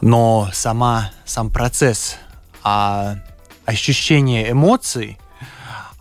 но 0.00 0.48
сама, 0.52 1.10
сам 1.24 1.50
процесс 1.50 2.18
а, 2.62 3.16
ощущение 3.64 4.52
эмоций 4.52 5.18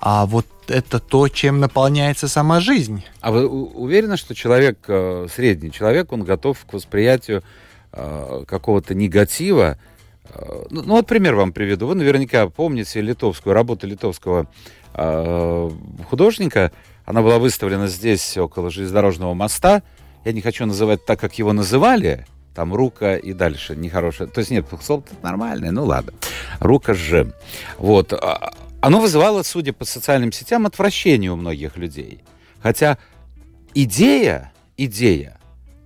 а 0.01 0.25
вот 0.25 0.47
это 0.67 0.99
то, 0.99 1.27
чем 1.27 1.59
наполняется 1.59 2.27
сама 2.27 2.59
жизнь. 2.59 3.03
А 3.21 3.31
вы 3.31 3.47
уверены, 3.47 4.17
что 4.17 4.33
человек, 4.33 4.79
э, 4.87 5.27
средний 5.33 5.71
человек, 5.71 6.11
он 6.11 6.23
готов 6.23 6.57
к 6.65 6.73
восприятию 6.73 7.43
э, 7.93 8.43
какого-то 8.47 8.95
негатива? 8.95 9.77
Э, 10.25 10.63
ну, 10.71 10.81
ну, 10.81 10.93
вот 10.95 11.05
пример 11.05 11.35
вам 11.35 11.53
приведу. 11.53 11.85
Вы 11.85 11.93
наверняка 11.95 12.49
помните 12.49 12.99
литовскую 12.99 13.53
работу 13.53 13.87
литовского 13.87 14.47
художника. 16.09 16.73
Она 17.05 17.21
была 17.21 17.39
выставлена 17.39 17.87
здесь, 17.87 18.37
около 18.37 18.69
железнодорожного 18.69 19.33
моста. 19.33 19.83
Я 20.25 20.33
не 20.33 20.41
хочу 20.41 20.65
называть 20.65 21.05
так, 21.05 21.17
как 21.17 21.35
его 21.35 21.53
называли. 21.53 22.25
Там 22.53 22.73
рука 22.73 23.15
и 23.15 23.31
дальше 23.31 23.77
нехорошее. 23.77 24.29
То 24.29 24.39
есть 24.39 24.51
нет, 24.51 24.65
слово 24.81 25.03
нормальное, 25.23 25.71
ну 25.71 25.85
ладно. 25.85 26.11
Рука 26.59 26.93
же. 26.93 27.33
Вот. 27.77 28.11
Оно 28.81 28.99
вызывало, 28.99 29.43
судя 29.43 29.73
по 29.73 29.85
социальным 29.85 30.31
сетям, 30.31 30.65
отвращение 30.65 31.31
у 31.31 31.35
многих 31.35 31.77
людей. 31.77 32.23
Хотя 32.61 32.97
идея, 33.75 34.51
идея 34.75 35.37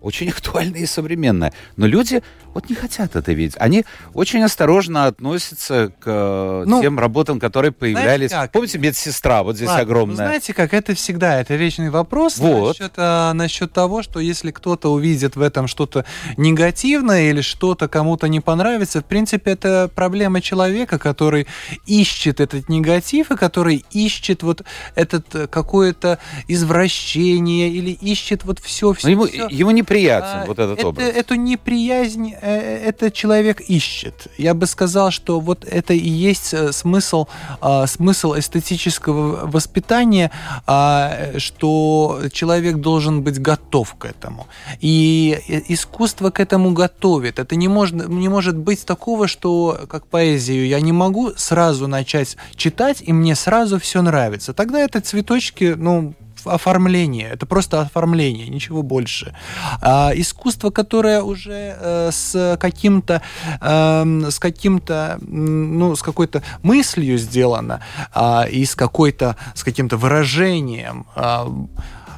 очень 0.01 0.29
актуальная 0.31 0.81
и 0.81 0.85
современная. 0.85 1.53
Но 1.75 1.87
люди 1.87 2.23
вот 2.55 2.69
не 2.69 2.75
хотят 2.75 3.17
это 3.17 3.33
видеть. 3.33 3.55
Они 3.59 3.83
очень 4.13 4.41
осторожно 4.41 5.07
относятся 5.07 5.91
к 5.99 6.05
э, 6.05 6.63
ну, 6.65 6.81
тем 6.81 6.97
работам, 6.97 7.37
которые 7.37 7.73
появлялись. 7.73 8.31
Как? 8.31 8.53
Помните, 8.53 8.77
медсестра, 8.77 9.43
вот 9.43 9.57
здесь 9.57 9.67
Ладно, 9.67 9.83
огромная. 9.83 10.15
Ну, 10.15 10.23
знаете 10.23 10.53
как, 10.53 10.73
это 10.73 10.95
всегда, 10.95 11.41
это 11.41 11.55
вечный 11.55 11.89
вопрос 11.89 12.37
вот. 12.37 12.79
насчет, 12.79 12.93
а, 12.95 13.33
насчет 13.33 13.73
того, 13.73 14.03
что 14.03 14.21
если 14.21 14.51
кто-то 14.51 14.93
увидит 14.93 15.35
в 15.35 15.41
этом 15.41 15.67
что-то 15.67 16.05
негативное 16.37 17.29
или 17.29 17.41
что-то 17.41 17.89
кому-то 17.89 18.27
не 18.27 18.39
понравится, 18.39 19.01
в 19.01 19.05
принципе, 19.05 19.51
это 19.51 19.91
проблема 19.93 20.39
человека, 20.39 20.97
который 20.97 21.47
ищет 21.85 22.39
этот 22.39 22.69
негатив 22.69 23.31
и 23.31 23.35
который 23.35 23.83
ищет 23.91 24.43
вот 24.43 24.63
этот 24.95 25.35
э, 25.35 25.47
какое-то 25.47 26.19
извращение 26.47 27.69
или 27.69 27.91
ищет 27.91 28.45
вот 28.45 28.59
все, 28.59 28.93
все. 28.93 29.09
ему, 29.09 29.25
все. 29.25 29.47
ему 29.49 29.71
неприятен 29.71 30.43
а, 30.43 30.45
вот 30.45 30.57
этот 30.57 30.79
это, 30.79 30.87
образ. 30.87 31.05
Эту 31.05 31.35
неприязнь 31.35 32.33
этот 32.45 33.13
человек 33.13 33.61
ищет. 33.61 34.27
Я 34.37 34.53
бы 34.53 34.67
сказал, 34.67 35.11
что 35.11 35.39
вот 35.39 35.65
это 35.65 35.93
и 35.93 36.09
есть 36.09 36.53
э, 36.53 36.71
смысл, 36.71 37.27
а, 37.61 37.87
смысл 37.87 38.35
эстетического 38.37 39.47
воспитания, 39.47 40.31
а, 40.67 41.37
что 41.37 42.21
человек 42.31 42.77
должен 42.77 43.23
быть 43.23 43.39
готов 43.39 43.95
к 43.95 44.05
этому. 44.05 44.47
И 44.79 45.37
искусство 45.67 46.29
к 46.29 46.39
этому 46.39 46.71
готовит. 46.71 47.39
Это 47.39 47.55
не 47.55 47.67
может, 47.67 48.07
не 48.07 48.29
может 48.29 48.57
быть 48.57 48.85
такого, 48.85 49.27
что 49.27 49.79
как 49.89 50.07
поэзию 50.07 50.67
я 50.67 50.79
не 50.81 50.91
могу 50.91 51.31
сразу 51.35 51.87
начать 51.87 52.37
читать, 52.55 53.01
и 53.01 53.13
мне 53.13 53.35
сразу 53.35 53.79
все 53.79 54.01
нравится. 54.01 54.53
Тогда 54.53 54.79
это 54.79 55.01
цветочки, 55.01 55.75
ну, 55.77 56.13
оформление, 56.45 57.29
это 57.29 57.45
просто 57.45 57.81
оформление, 57.81 58.47
ничего 58.47 58.83
больше. 58.83 59.35
А, 59.81 60.11
искусство, 60.15 60.69
которое 60.69 61.21
уже 61.21 61.77
э, 61.79 62.09
с 62.11 62.57
каким-то, 62.59 63.21
э, 63.61 64.29
с 64.29 64.39
каким-то, 64.39 65.17
ну, 65.21 65.95
с 65.95 66.01
какой-то 66.01 66.43
мыслью 66.63 67.17
сделано 67.17 67.81
э, 68.13 68.49
и 68.49 68.65
с 68.65 68.75
какой-то, 68.75 69.35
с 69.53 69.63
каким-то 69.63 69.97
выражением, 69.97 71.05
э, 71.15 71.45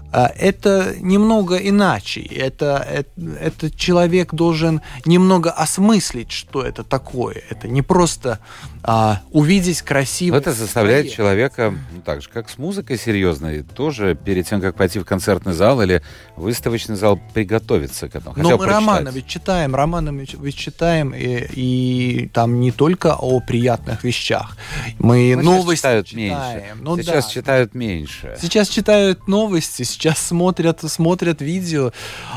а, 0.09 0.31
это 0.35 0.95
немного 0.99 1.57
иначе. 1.57 2.21
Это, 2.21 2.85
это, 2.89 3.09
это 3.39 3.71
человек 3.71 4.33
должен 4.33 4.81
немного 5.05 5.51
осмыслить, 5.51 6.31
что 6.31 6.63
это 6.63 6.83
такое. 6.83 7.43
Это 7.49 7.67
не 7.67 7.81
просто 7.81 8.39
а, 8.83 9.21
увидеть 9.31 9.81
красиво. 9.81 10.35
Это 10.35 10.53
заставляет 10.53 11.11
человека, 11.11 11.73
ну, 11.91 12.01
так 12.01 12.21
же, 12.21 12.29
как 12.29 12.49
с 12.49 12.57
музыкой 12.57 12.97
серьезной, 12.97 13.63
тоже 13.63 14.15
перед 14.15 14.47
тем, 14.47 14.61
как 14.61 14.75
пойти 14.75 14.99
в 14.99 15.05
концертный 15.05 15.53
зал 15.53 15.81
или 15.81 16.01
выставочный 16.35 16.95
зал, 16.95 17.19
приготовиться 17.33 18.09
к 18.09 18.15
этому. 18.15 18.35
Но 18.37 18.57
мы 18.57 18.65
романы 18.65 19.09
ведь 19.09 19.27
читаем, 19.27 19.75
романы 19.75 20.25
ведь 20.39 20.55
читаем, 20.55 21.13
и, 21.13 21.47
и 21.53 22.29
там 22.33 22.59
не 22.59 22.71
только 22.71 23.15
о 23.15 23.39
приятных 23.39 24.03
вещах. 24.03 24.57
Мы 24.99 25.35
ну, 25.35 25.43
новости 25.43 25.77
читают 25.77 26.07
читаем. 26.07 26.27
Меньше. 26.27 26.75
Ну, 26.81 26.97
сейчас 26.97 27.25
да. 27.25 27.31
читают 27.31 27.75
меньше. 27.75 28.37
Сейчас 28.39 28.69
читают 28.69 29.27
новости, 29.27 29.83
сейчас 29.83 30.19
смотрят, 30.19 30.81
смотрят 30.89 31.41
видео, 31.41 31.91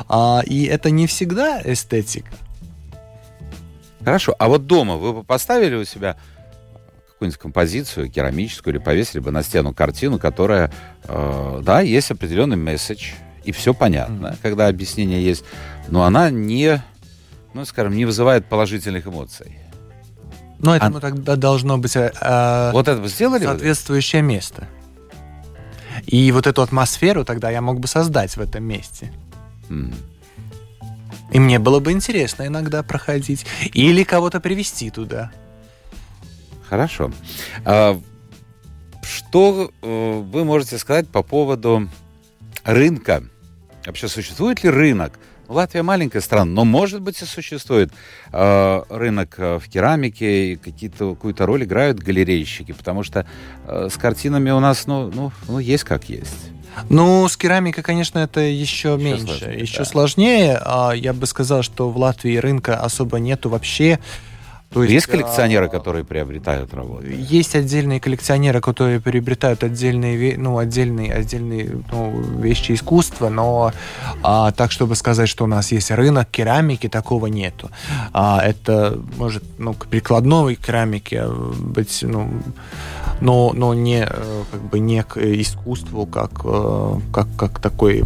а, 0.09 0.43
и 0.45 0.65
это 0.65 0.91
не 0.91 1.07
всегда 1.07 1.61
эстетика. 1.65 2.31
Хорошо, 4.05 4.35
а 4.39 4.49
вот 4.49 4.67
дома 4.67 4.97
вы 4.97 5.23
поставили 5.25 5.75
у 5.77 5.85
себя 5.85 6.17
какую-нибудь 7.13 7.41
композицию 7.41 8.11
керамическую 8.11 8.75
или 8.75 8.83
повесили 8.83 9.21
бы 9.21 9.31
на 9.31 9.43
стену 9.43 9.75
картину, 9.75 10.19
которая, 10.19 10.73
э, 11.05 11.61
да, 11.63 11.83
есть 11.83 12.11
определенный 12.11 12.57
месседж, 12.57 13.13
и 13.45 13.53
все 13.53 13.75
понятно, 13.75 14.29
mm. 14.29 14.39
когда 14.41 14.69
объяснение 14.69 15.23
есть, 15.23 15.45
но 15.89 16.05
она 16.05 16.31
не, 16.31 16.83
ну, 17.53 17.67
скажем, 17.67 17.95
не 17.95 18.07
вызывает 18.07 18.47
положительных 18.47 19.07
эмоций. 19.07 19.59
Но 20.59 20.75
этому 20.75 20.97
а... 20.97 21.01
тогда 21.01 21.37
должно 21.37 21.77
быть 21.77 21.95
э, 21.95 22.71
вот 22.73 22.89
это 22.89 23.07
сделали 23.07 23.45
соответствующее 23.45 24.23
вы? 24.23 24.29
место. 24.29 24.69
И 26.07 26.33
вот 26.33 26.47
эту 26.47 26.63
атмосферу 26.63 27.27
тогда 27.27 27.51
я 27.51 27.61
мог 27.61 27.81
бы 27.81 27.87
создать 27.87 28.35
в 28.37 28.41
этом 28.41 28.65
месте. 28.65 29.13
Mm. 29.69 29.95
И 31.33 31.39
мне 31.39 31.59
было 31.59 31.81
бы 31.81 31.93
интересно 31.93 32.47
иногда 32.47 32.83
проходить. 32.83 33.47
Или 33.73 34.05
кого-то 34.05 34.41
привести 34.41 34.91
туда. 34.91 35.31
Хорошо. 36.69 37.13
А, 37.65 38.01
что 39.03 39.71
э, 39.83 40.21
вы 40.21 40.45
можете 40.45 40.79
сказать 40.79 41.09
по 41.09 41.23
поводу 41.23 41.89
рынка? 42.65 43.25
Вообще 43.87 44.09
существует 44.09 44.63
ли 44.63 44.71
рынок? 44.71 45.19
Латвия 45.49 45.83
маленькая 45.83 46.21
страна, 46.21 46.45
но 46.45 46.65
может 46.65 47.03
быть 47.03 47.21
и 47.23 47.25
существует 47.25 47.91
э, 48.33 48.83
рынок 48.89 49.37
в 49.37 49.63
керамике, 49.69 50.53
и 50.53 50.57
какие-то, 50.57 51.17
какую-то 51.17 51.45
роль 51.45 51.65
играют 51.65 51.99
галерейщики, 51.99 52.71
потому 52.71 53.03
что 53.03 53.27
э, 53.67 53.89
с 53.91 53.97
картинами 53.97 54.51
у 54.51 54.61
нас, 54.61 54.87
ну, 54.87 55.11
ну, 55.13 55.33
ну, 55.49 55.59
есть 55.59 55.83
как 55.83 56.09
есть. 56.09 56.53
Ну, 56.89 57.29
с 57.29 57.37
керамикой, 57.37 57.83
конечно, 57.83 58.19
это 58.19 58.41
еще, 58.41 58.95
еще 58.95 58.97
меньше, 58.97 59.27
сложнее, 59.27 59.61
еще 59.61 59.79
да. 59.79 59.85
сложнее. 59.85 60.63
А 60.65 60.93
я 60.93 61.13
бы 61.13 61.27
сказал, 61.27 61.63
что 61.63 61.91
в 61.91 61.97
Латвии 61.97 62.37
рынка 62.37 62.77
особо 62.77 63.19
нету 63.19 63.49
вообще. 63.49 63.99
То 64.73 64.85
есть, 64.85 64.95
есть 64.95 65.07
коллекционеры, 65.07 65.67
а, 65.67 65.69
которые 65.69 66.05
приобретают 66.05 66.73
работы? 66.73 67.13
Есть 67.13 67.57
отдельные 67.57 67.99
коллекционеры, 67.99 68.61
которые 68.61 69.01
приобретают 69.01 69.65
отдельные, 69.65 70.39
ну, 70.39 70.59
отдельные, 70.59 71.13
отдельные 71.13 71.83
ну, 71.91 72.21
вещи 72.39 72.73
искусства, 72.73 73.31
но 73.31 73.73
а, 74.23 74.53
так, 74.53 74.71
чтобы 74.71 74.95
сказать, 74.95 75.29
что 75.29 75.43
у 75.43 75.49
нас 75.49 75.73
есть 75.73 75.91
рынок 75.91 76.31
керамики, 76.31 76.89
такого 76.89 77.27
нету. 77.27 77.69
А, 78.13 78.41
это 78.45 78.97
может 79.17 79.43
ну, 79.59 79.75
к 79.75 79.87
прикладной 79.87 80.55
керамике 80.55 81.27
быть, 81.27 81.99
ну, 82.03 82.31
но, 83.21 83.53
но 83.55 83.75
не, 83.75 84.07
э, 84.09 84.45
как 84.51 84.63
бы 84.63 84.79
не 84.79 85.03
к 85.03 85.19
искусству, 85.19 86.07
как, 86.07 86.43
э, 86.45 86.95
как, 87.13 87.29
как 87.37 87.61
такой, 87.61 88.05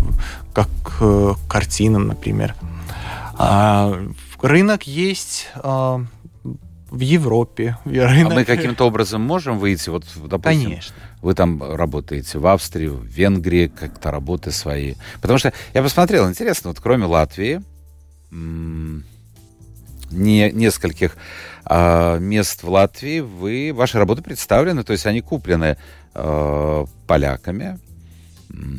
как 0.52 0.68
э, 1.00 1.34
картинам, 1.48 2.08
например. 2.08 2.54
А, 3.36 4.00
рынок 4.42 4.84
есть 4.84 5.48
а, 5.56 6.04
в 6.90 7.00
Европе. 7.00 7.78
Рынок... 7.84 8.32
А 8.32 8.34
мы 8.34 8.44
каким-то 8.44 8.84
образом 8.84 9.22
можем 9.22 9.58
выйти? 9.58 9.90
Вот, 9.90 10.04
допустим, 10.16 10.70
Конечно. 10.70 10.94
Вы 11.22 11.34
там 11.34 11.62
работаете 11.62 12.38
в 12.38 12.46
Австрии, 12.46 12.88
в 12.88 13.04
Венгрии, 13.04 13.68
как-то 13.68 14.10
работы 14.10 14.50
свои. 14.50 14.94
Потому 15.20 15.38
что 15.38 15.52
я 15.72 15.82
посмотрел, 15.82 16.28
интересно, 16.28 16.68
вот 16.68 16.80
кроме 16.80 17.06
Латвии, 17.06 17.62
не, 20.14 20.50
нескольких 20.52 21.16
э, 21.66 22.18
мест 22.18 22.62
в 22.62 22.70
Латвии 22.70 23.20
вы, 23.20 23.72
ваши 23.74 23.98
работы 23.98 24.22
представлены, 24.22 24.84
то 24.84 24.92
есть 24.92 25.06
они 25.06 25.20
куплены 25.20 25.76
э, 26.14 26.84
поляками, 27.06 27.78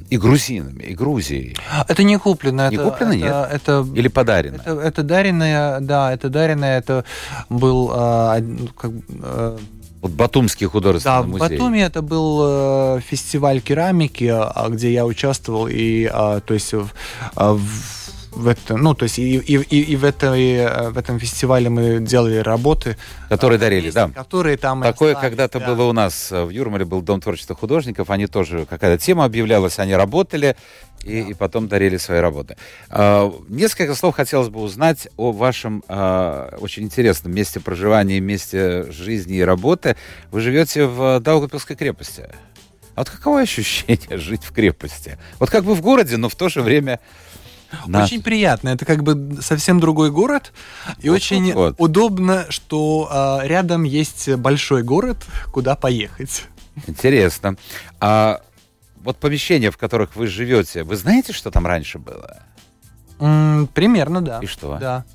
и 0.10 0.18
грузинами, 0.18 0.84
и 0.84 0.96
Грузией. 0.96 1.56
Это 1.88 2.04
не 2.04 2.18
куплено. 2.18 2.70
Не 2.70 2.76
это, 2.76 2.86
куплено, 2.86 3.14
это, 3.14 3.18
нет? 3.18 3.48
Это, 3.52 3.88
Или 3.96 4.08
подарено? 4.08 4.56
Это, 4.56 4.80
это 4.80 5.04
даренное, 5.04 5.80
да, 5.82 6.14
это 6.14 6.30
даренное, 6.30 6.78
это 6.78 7.04
был 7.50 7.92
э, 7.94 8.42
как, 8.78 8.92
э, 9.10 9.58
вот 10.02 10.12
Батумский 10.12 10.68
художественный 10.68 11.22
да, 11.22 11.28
музей. 11.28 11.40
Да, 11.40 11.46
в 11.48 11.50
Батуми 11.50 11.80
это 11.80 12.02
был 12.02 12.98
э, 12.98 13.02
фестиваль 13.02 13.60
керамики, 13.60 14.34
где 14.70 14.94
я 14.94 15.06
участвовал, 15.06 15.68
и, 15.68 16.10
э, 16.12 16.42
то 16.46 16.54
есть, 16.54 16.74
в, 16.74 16.90
в 17.36 18.05
в 18.36 18.48
это, 18.48 18.76
ну, 18.76 18.94
то 18.94 19.04
есть 19.04 19.18
и, 19.18 19.38
и, 19.38 19.56
и, 19.56 19.82
и 19.94 19.96
в, 19.96 20.04
этой, 20.04 20.56
э, 20.56 20.90
в 20.90 20.98
этом 20.98 21.20
фестивале 21.20 21.70
мы 21.70 22.00
делали 22.00 22.38
работы. 22.38 22.98
Которые 23.30 23.58
дарили, 23.58 23.92
да. 23.92 24.10
Которые 24.10 24.58
там 24.58 24.82
Такое 24.82 25.16
когда-то 25.16 25.60
да. 25.60 25.68
было 25.68 25.84
у 25.84 25.94
нас 25.94 26.32
э, 26.32 26.44
в 26.44 26.50
Юрмале, 26.50 26.86
был 26.86 27.02
Дом 27.02 27.22
творчества 27.22 27.56
художников, 27.56 28.10
они 28.10 28.28
тоже, 28.28 28.66
какая-то 28.66 29.04
тема 29.04 29.26
объявлялась, 29.26 29.80
они 29.80 29.96
работали 29.96 30.56
и, 31.04 31.22
да. 31.22 31.30
и 31.30 31.34
потом 31.34 31.68
дарили 31.68 31.98
свои 31.98 32.20
работы. 32.20 32.58
А, 32.90 33.32
несколько 33.48 33.96
слов 33.96 34.16
хотелось 34.16 34.50
бы 34.50 34.60
узнать 34.60 35.08
о 35.18 35.32
вашем 35.32 35.84
а, 35.88 36.56
очень 36.60 36.84
интересном 36.84 37.34
месте 37.34 37.60
проживания, 37.60 38.20
месте 38.20 38.92
жизни 38.92 39.38
и 39.38 39.42
работы. 39.42 39.96
Вы 40.32 40.42
живете 40.42 40.86
в 40.86 41.20
Даугапилской 41.20 41.76
крепости. 41.76 42.30
А 42.96 43.02
вот 43.02 43.10
каково 43.10 43.42
ощущение 43.42 44.18
жить 44.18 44.44
в 44.44 44.52
крепости? 44.52 45.18
Вот 45.40 45.50
как 45.50 45.64
бы 45.64 45.76
в 45.76 45.82
городе, 45.82 46.18
но 46.18 46.30
в 46.30 46.36
то 46.36 46.50
же 46.50 46.62
время 46.62 47.00
на... 47.88 48.04
Очень 48.04 48.22
приятно. 48.22 48.70
Это 48.70 48.86
как 48.86 49.04
бы 49.04 49.38
совсем 49.42 49.80
другой 49.80 50.12
город. 50.12 50.54
И 51.00 51.10
вот, 51.10 51.16
очень 51.16 51.54
вот, 51.54 51.76
вот. 51.78 51.90
удобно, 51.90 52.46
что 52.50 53.08
а, 53.12 53.42
рядом 53.44 53.84
есть 53.84 54.30
большой 54.36 54.84
город, 54.84 55.18
куда 55.52 55.76
поехать. 55.76 56.46
Интересно. 56.88 57.58
А 58.00 58.42
вот 58.98 59.18
помещения, 59.18 59.72
в 59.72 59.78
которых 59.78 60.16
вы 60.16 60.28
живете, 60.28 60.84
вы 60.84 60.96
знаете, 60.96 61.34
что 61.34 61.52
там 61.52 61.66
раньше 61.66 62.00
было? 62.00 62.40
М, 63.20 63.68
примерно, 63.74 64.22
да. 64.22 64.40
И 64.42 64.46
что? 64.46 64.78
Да. 64.80 65.06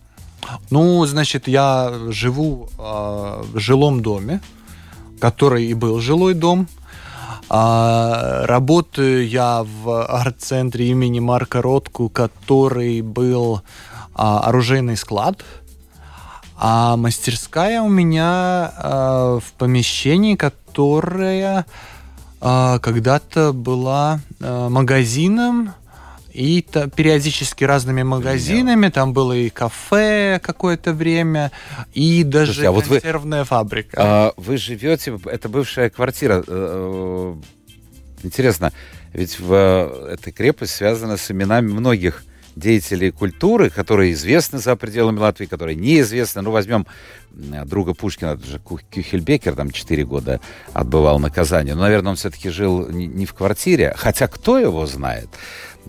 Ну, 0.71 1.05
значит, 1.07 1.49
я 1.49 1.93
живу 2.09 2.71
э, 2.79 2.81
в 2.81 3.59
жилом 3.59 4.01
доме, 4.01 4.41
который 5.21 5.67
и 5.67 5.75
был 5.75 6.01
жилой 6.01 6.35
дом. 6.35 6.69
А, 7.53 8.47
работаю 8.47 9.29
я 9.29 9.65
в 9.65 10.07
арт-центре 10.07 10.91
имени 10.91 11.19
Марка 11.19 11.61
Ротку, 11.61 12.09
который 12.09 13.01
был 13.01 13.63
а, 14.15 14.39
оружейный 14.41 14.97
склад. 14.97 15.43
А 16.57 16.97
мастерская 16.97 17.81
у 17.81 17.89
меня 17.89 18.71
э, 18.77 19.41
в 19.43 19.53
помещении, 19.55 20.35
которое 20.37 21.65
э, 22.43 22.79
когда-то 22.83 23.55
была 23.55 24.21
э, 24.41 24.69
магазином 24.69 25.73
и 26.41 26.63
периодически 26.63 27.65
разными 27.65 28.03
магазинами. 28.03 28.89
Там 28.89 29.13
было 29.13 29.35
и 29.35 29.51
кафе 29.51 30.41
какое-то 30.43 30.95
время, 30.95 31.53
и 31.93 32.25
даже 32.25 32.55
Слушайте, 32.55 32.69
а 32.69 32.89
консервная 32.89 33.41
вы, 33.41 33.47
фабрика. 33.47 33.97
А, 33.99 34.33
вы 34.37 34.57
живете, 34.57 35.19
это 35.27 35.49
бывшая 35.51 35.91
квартира. 35.91 36.39
Э, 36.39 36.43
э, 36.49 37.35
интересно, 38.23 38.73
ведь 39.13 39.39
в, 39.39 39.53
э, 39.53 40.15
эта 40.15 40.33
крепость 40.33 40.75
связана 40.75 41.19
с 41.19 41.31
именами 41.31 41.71
многих 41.71 42.25
деятелей 42.57 43.11
культуры, 43.11 43.69
которые 43.69 44.13
известны 44.13 44.59
за 44.59 44.77
пределами 44.77 45.19
Латвии, 45.19 45.47
которые 45.47 45.77
неизвестны. 45.77 46.43
Ну, 46.43 46.51
возьмем 46.51 46.87
друга 47.31 47.95
Пушкина, 47.95 48.31
это 48.31 48.47
же 48.47 48.61
Кюхельбекер, 48.91 49.55
там 49.55 49.71
4 49.71 50.05
года 50.05 50.41
отбывал 50.73 51.19
наказание. 51.19 51.75
Но, 51.75 51.83
наверное, 51.83 52.11
он 52.11 52.17
все-таки 52.17 52.51
жил 52.51 52.89
не 52.89 53.27
в 53.27 53.35
квартире, 53.35 53.95
хотя 53.97 54.27
кто 54.27 54.59
его 54.59 54.87
знает? 54.87 55.29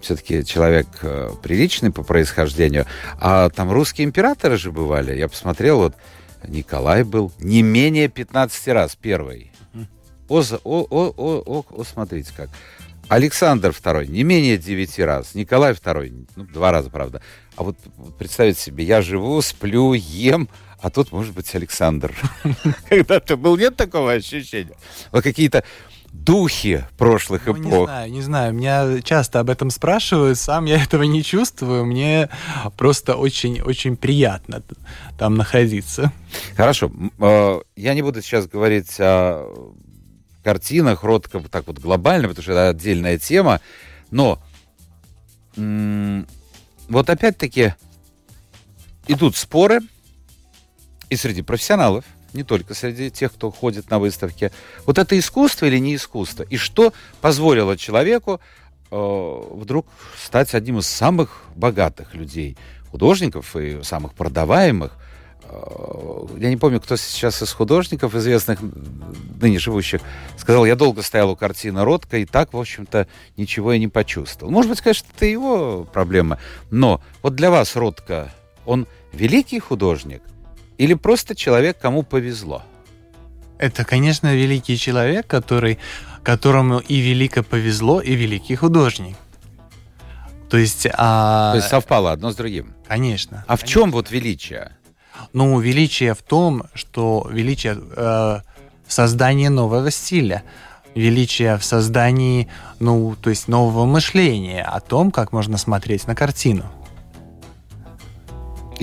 Все-таки 0.02 0.46
человек 0.46 0.88
э, 1.02 1.32
приличный 1.42 1.92
по 1.92 2.04
происхождению. 2.04 2.86
А 3.20 3.50
там 3.50 3.72
русские 3.72 4.06
императоры 4.06 4.58
же 4.58 4.72
бывали. 4.72 5.18
Я 5.18 5.28
посмотрел, 5.28 5.78
вот 5.78 5.96
Николай 6.48 7.04
был 7.04 7.32
не 7.40 7.62
менее 7.62 8.08
15 8.08 8.68
раз 8.70 8.96
первый. 8.96 9.52
О, 10.28 10.40
о, 10.40 10.88
о, 10.90 11.14
о, 11.18 11.44
о, 11.46 11.66
о, 11.70 11.84
смотрите 11.84 12.32
как. 12.36 12.50
Александр 13.10 13.72
II 13.72 14.08
не 14.08 14.24
менее 14.24 14.58
9 14.58 15.00
раз. 15.00 15.36
Николай 15.36 15.74
II, 15.74 16.28
ну, 16.38 16.44
два 16.46 16.72
раза, 16.72 16.90
правда. 16.90 17.22
А 17.58 17.64
вот 17.64 17.78
представьте 18.18 18.62
себе, 18.62 18.86
я 18.86 19.02
живу, 19.02 19.42
сплю, 19.42 19.94
ем, 19.94 20.48
а 20.82 20.90
тут, 20.90 21.12
может 21.12 21.34
быть, 21.34 21.54
Александр. 21.54 22.16
Когда-то 22.90 23.36
был, 23.36 23.58
нет 23.58 23.76
такого 23.76 24.14
ощущения? 24.14 24.76
Вот 25.12 25.24
какие-то 25.24 25.64
духи 26.12 26.86
прошлых 26.98 27.46
ну, 27.46 27.54
эпох? 27.54 27.64
Не 27.64 27.86
знаю, 27.86 28.12
не 28.12 28.22
знаю. 28.22 28.54
Меня 28.54 29.02
часто 29.02 29.40
об 29.40 29.50
этом 29.50 29.70
спрашивают, 29.70 30.38
сам 30.38 30.66
я 30.66 30.82
этого 30.84 31.04
не 31.04 31.24
чувствую. 31.24 31.86
Мне 31.86 32.30
просто 32.78 33.16
очень-очень 33.16 33.98
приятно 33.98 34.64
там 35.18 35.36
находиться. 35.36 36.12
Хорошо. 36.56 36.92
Э, 37.20 37.62
я 37.76 37.94
не 37.94 38.02
буду 38.02 38.22
сейчас 38.22 38.48
говорить 38.48 39.00
о 39.00 39.48
картинах, 40.44 41.04
ротко 41.04 41.40
так 41.40 41.68
вот 41.68 41.80
глобально, 41.80 42.28
потому 42.28 42.44
что 42.44 42.52
это 42.52 42.70
отдельная 42.70 43.18
тема. 43.18 43.62
Но 44.10 44.42
вот 45.56 47.10
опять-таки 47.10 47.76
идут 49.08 49.36
споры 49.36 49.80
и 51.10 51.16
среди 51.16 51.42
профессионалов, 51.42 52.06
не 52.34 52.44
только 52.44 52.74
среди 52.74 53.12
тех, 53.12 53.34
кто 53.34 53.52
ходит 53.52 53.90
на 53.90 54.00
выставке. 54.00 54.52
Вот 54.86 54.98
это 54.98 55.18
искусство 55.18 55.66
или 55.66 55.78
не 55.78 55.96
искусство? 55.96 56.44
И 56.44 56.58
что 56.58 56.94
позволило 57.22 57.78
человеку 57.78 58.40
э, 58.90 59.42
вдруг 59.52 59.88
стать 60.18 60.54
одним 60.54 60.80
из 60.80 60.88
самых 60.88 61.44
богатых 61.56 62.14
людей, 62.14 62.58
художников 62.92 63.56
и 63.56 63.84
самых 63.84 64.14
продаваемых? 64.14 64.98
Э, 65.44 66.26
я 66.38 66.50
не 66.50 66.58
помню, 66.58 66.80
кто 66.80 66.96
сейчас 66.96 67.42
из 67.42 67.52
художников 67.52 68.16
известных, 68.16 68.60
ныне 69.42 69.60
живущих, 69.60 70.02
сказал, 70.38 70.66
я 70.66 70.76
долго 70.76 71.02
стоял 71.02 71.32
у 71.32 71.36
картины 71.36 71.84
Ротко 71.84 72.18
и 72.18 72.26
так, 72.26 72.54
в 72.54 72.60
общем-то, 72.60 73.08
ничего 73.38 73.74
и 73.74 73.80
не 73.80 73.88
почувствовал. 73.88 74.52
Может 74.52 74.72
быть, 74.72 74.82
конечно, 74.82 75.08
это 75.16 75.26
его 75.26 75.84
проблема, 75.84 76.40
но 76.70 77.02
вот 77.22 77.36
для 77.36 77.52
вас 77.52 77.76
Ротко, 77.76 78.32
он 78.66 78.88
великий 79.14 79.60
художник– 79.60 80.22
или 80.82 80.96
просто 80.96 81.36
человек, 81.36 81.78
кому 81.80 82.02
повезло? 82.02 82.64
Это, 83.60 83.86
конечно, 83.86 84.34
великий 84.34 84.78
человек, 84.78 85.28
который, 85.28 85.78
которому 86.24 86.80
и 86.80 87.00
велико 87.02 87.44
повезло, 87.44 88.02
и 88.02 88.16
великий 88.16 88.56
художник. 88.56 89.16
То 90.50 90.58
есть, 90.58 90.88
а... 90.92 91.52
То 91.52 91.58
есть 91.58 91.70
совпало 91.70 92.12
одно 92.12 92.32
с 92.32 92.36
другим? 92.36 92.74
Конечно. 92.88 93.44
А 93.46 93.58
конечно. 93.58 93.68
в 93.68 93.70
чем 93.70 93.92
вот 93.92 94.10
величие? 94.10 94.72
Ну, 95.34 95.60
величие 95.60 96.16
в 96.16 96.24
том, 96.24 96.64
что 96.74 97.30
величие 97.32 97.78
э, 97.96 98.40
создания 98.88 99.52
нового 99.52 99.92
стиля, 99.92 100.42
величие 100.96 101.58
в 101.58 101.64
создании, 101.64 102.48
ну, 102.80 103.16
то 103.22 103.30
есть 103.30 103.48
нового 103.48 103.86
мышления 103.86 104.64
о 104.64 104.80
том, 104.80 105.12
как 105.12 105.32
можно 105.32 105.60
смотреть 105.60 106.08
на 106.08 106.16
картину. 106.16 106.64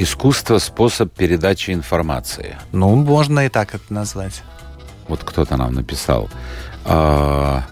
Искусство– 0.00 0.58
способ 0.60 1.12
передачи 1.12 1.72
информации. 1.72 2.56
Ну, 2.70 2.94
можно 2.94 3.46
и 3.46 3.48
так 3.48 3.74
это 3.74 3.92
назвать. 3.92 4.44
Вот 5.08 5.24
кто-то 5.24 5.56
нам 5.56 5.74
написал. 5.74 6.30
А, 6.84 7.64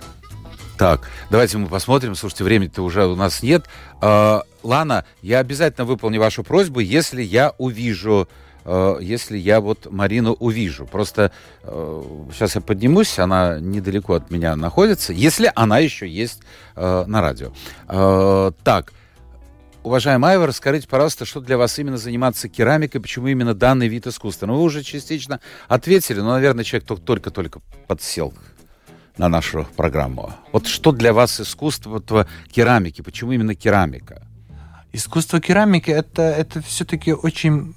так, 0.76 1.08
давайте 1.30 1.56
мы 1.58 1.68
посмотрим. 1.68 2.16
Слушайте, 2.16 2.42
времени-то 2.42 2.82
уже 2.82 3.06
у 3.06 3.14
нас 3.14 3.44
нет. 3.44 3.66
А, 4.00 4.42
Лана, 4.64 5.04
я 5.22 5.38
обязательно 5.38 5.84
выполню 5.84 6.18
вашу 6.18 6.42
просьбу, 6.42 6.80
если 6.80 7.22
я 7.22 7.52
увижу 7.58 8.28
а, 8.64 8.98
если 8.98 9.38
я 9.38 9.60
вот 9.60 9.86
Марину 9.88 10.32
увижу. 10.32 10.84
Просто 10.84 11.30
э, 11.62 12.02
сейчас 12.32 12.56
я 12.56 12.60
поднимусь, 12.60 13.20
она 13.20 13.60
недалеко 13.60 14.14
от 14.14 14.32
меня 14.32 14.56
находится, 14.56 15.12
если 15.12 15.52
она 15.54 15.78
еще 15.78 16.08
есть 16.08 16.40
э, 16.74 17.04
на 17.06 17.20
радио. 17.20 17.52
Э, 17.88 18.50
так, 18.64 18.92
Уважаемый 19.86 20.32
Айвар, 20.32 20.52
скажите, 20.52 20.88
пожалуйста, 20.88 21.24
что 21.24 21.40
для 21.40 21.56
вас 21.56 21.78
именно 21.78 21.96
заниматься 21.96 22.48
керамикой, 22.48 23.00
почему 23.00 23.28
именно 23.28 23.54
данный 23.54 23.86
вид 23.86 24.08
искусства? 24.08 24.46
Ну, 24.46 24.56
вы 24.56 24.62
уже 24.62 24.82
частично 24.82 25.38
ответили, 25.68 26.18
но, 26.18 26.32
наверное, 26.32 26.64
человек 26.64 26.88
только-только 27.04 27.60
подсел 27.86 28.34
на 29.16 29.28
нашу 29.28 29.64
программу. 29.76 30.32
Вот 30.50 30.66
что 30.66 30.90
для 30.90 31.12
вас 31.12 31.40
искусство 31.40 32.26
керамики? 32.50 33.00
Почему 33.00 33.30
именно 33.30 33.54
керамика? 33.54 34.26
Искусство 34.92 35.40
керамики 35.40 35.92
это, 35.92 36.22
это 36.22 36.60
все-таки 36.62 37.12
очень 37.12 37.76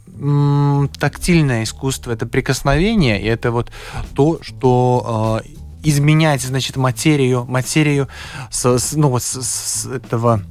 тактильное 0.98 1.62
искусство, 1.62 2.12
это 2.12 2.26
прикосновение, 2.26 3.22
и 3.22 3.26
это 3.26 3.52
вот 3.52 3.72
то, 4.16 4.40
что 4.42 5.44
э, 5.46 5.50
изменять, 5.84 6.42
значит, 6.42 6.76
материю, 6.76 7.46
материю 7.46 8.08
с, 8.50 8.66
с, 8.80 8.94
ну, 8.94 9.16
с, 9.20 9.44
с 9.44 9.86
этого 9.86 10.42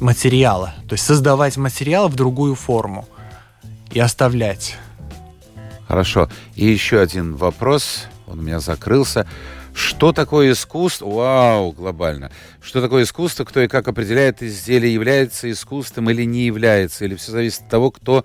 материала. 0.00 0.74
То 0.88 0.94
есть 0.94 1.04
создавать 1.04 1.56
материал 1.56 2.08
в 2.08 2.14
другую 2.14 2.54
форму 2.54 3.06
и 3.92 4.00
оставлять. 4.00 4.76
Хорошо. 5.88 6.28
И 6.54 6.66
еще 6.66 7.00
один 7.00 7.36
вопрос. 7.36 8.04
Он 8.26 8.40
у 8.40 8.42
меня 8.42 8.60
закрылся. 8.60 9.26
Что 9.72 10.12
такое 10.12 10.52
искусство? 10.52 11.06
Вау, 11.06 11.72
глобально. 11.72 12.30
Что 12.62 12.80
такое 12.80 13.04
искусство? 13.04 13.44
Кто 13.44 13.60
и 13.60 13.68
как 13.68 13.86
определяет 13.88 14.42
изделие, 14.42 14.92
является 14.92 15.50
искусством 15.50 16.10
или 16.10 16.24
не 16.24 16.46
является? 16.46 17.04
Или 17.04 17.14
все 17.14 17.32
зависит 17.32 17.62
от 17.62 17.68
того, 17.68 17.90
кто 17.90 18.24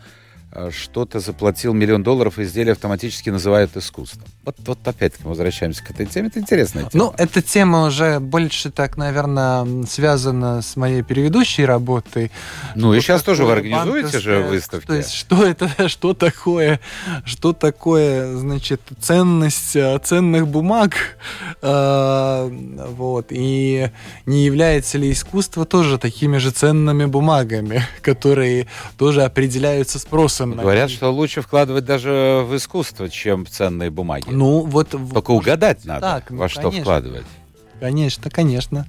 что-то 0.72 1.20
заплатил 1.20 1.74
миллион 1.74 2.04
долларов, 2.04 2.40
и 2.40 2.44
изделие 2.44 2.74
автоматически 2.74 3.30
называют 3.30 3.76
искусством. 3.78 4.24
Вот, 4.44 4.56
вот 4.66 4.88
опять-таки 4.88 5.24
мы 5.24 5.30
возвращаемся 5.30 5.84
к 5.84 5.92
этой 5.92 6.08
теме. 6.08 6.28
Это 6.28 6.40
интересная 6.40 6.86
тема. 6.86 7.06
Ну, 7.06 7.14
эта 7.18 7.42
тема 7.42 7.86
уже 7.86 8.20
больше 8.20 8.72
так, 8.72 8.98
наверное, 8.98 9.86
связана 9.86 10.62
с 10.62 10.76
моей 10.76 11.04
предыдущей 11.04 11.64
работой. 11.64 12.32
Ну, 12.76 12.88
вот 12.88 12.96
и 12.96 13.02
сейчас 13.02 13.22
тоже 13.24 13.46
вы 13.46 13.54
организуете 13.54 14.20
же 14.20 14.42
выставки. 14.42 14.88
То 14.88 14.96
есть, 14.96 15.14
что 15.14 15.46
это, 15.46 15.70
что 15.88 16.14
такое, 16.14 16.80
что 17.24 17.54
такое, 17.54 18.36
значит, 18.36 18.82
ценность 19.00 19.76
э, 19.76 20.00
ценных 20.04 20.48
бумаг, 20.48 20.96
э, 21.62 22.50
вот, 22.90 23.28
и 23.30 23.90
не 24.26 24.46
является 24.46 24.98
ли 24.98 25.12
искусство 25.12 25.66
тоже 25.66 25.98
такими 25.98 26.38
же 26.38 26.52
ценными 26.52 27.06
бумагами, 27.06 27.84
которые 28.02 28.68
тоже 28.98 29.24
определяются 29.24 30.00
спросом 30.00 30.41
вопросом. 30.50 30.64
Говорят, 30.64 30.90
что 30.90 31.12
лучше 31.12 31.42
вкладывать 31.42 31.86
даже 31.86 32.44
в 32.46 32.56
искусство, 32.56 33.10
чем 33.10 33.46
в 33.46 33.50
ценные 33.50 33.90
бумаги. 33.90 34.26
Ну, 34.30 34.62
вот... 34.62 34.90
Только 34.90 35.32
угадать 35.32 35.86
надо, 35.86 36.02
так, 36.02 36.30
ну, 36.30 36.38
во 36.38 36.48
конечно. 36.48 36.62
что 36.62 36.82
вкладывать. 36.82 37.26
Конечно, 37.80 38.30
конечно. 38.30 38.86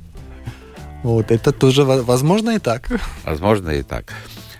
Вот, 1.02 1.30
это 1.30 1.52
тоже 1.52 1.84
возможно 1.84 2.50
и 2.50 2.58
так. 2.58 2.88
Возможно 3.24 3.70
и 3.70 3.82
так. 3.82 4.12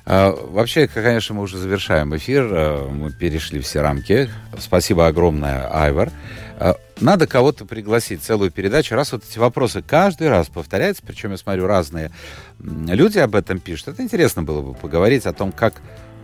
А, 0.05 0.33
вообще, 0.33 0.89
конечно, 0.89 1.37
мы 1.37 1.43
уже 1.43 1.59
завершаем 1.59 2.17
эфир. 2.17 2.49
А, 2.51 2.89
мы 2.89 3.13
перешли 3.13 3.61
все 3.61 3.81
рамки. 3.81 4.29
Спасибо 4.59 5.07
огромное, 5.07 5.69
Айвар. 5.73 6.11
А, 6.59 6.77
надо 7.01 7.27
кого-то 7.27 7.65
пригласить, 7.65 8.23
целую 8.23 8.51
передачу. 8.51 8.95
Раз 8.95 9.13
вот 9.13 9.23
эти 9.29 9.39
вопросы 9.39 9.83
каждый 9.83 10.29
раз 10.29 10.49
повторяются, 10.49 11.03
причем 11.07 11.31
я 11.31 11.37
смотрю, 11.37 11.67
разные 11.67 12.11
люди 12.59 13.19
об 13.19 13.35
этом 13.35 13.61
пишут. 13.61 13.89
Это 13.89 14.03
интересно 14.03 14.43
было 14.43 14.61
бы 14.63 14.75
поговорить 14.75 15.27
о 15.27 15.33
том, 15.33 15.53
как 15.53 15.75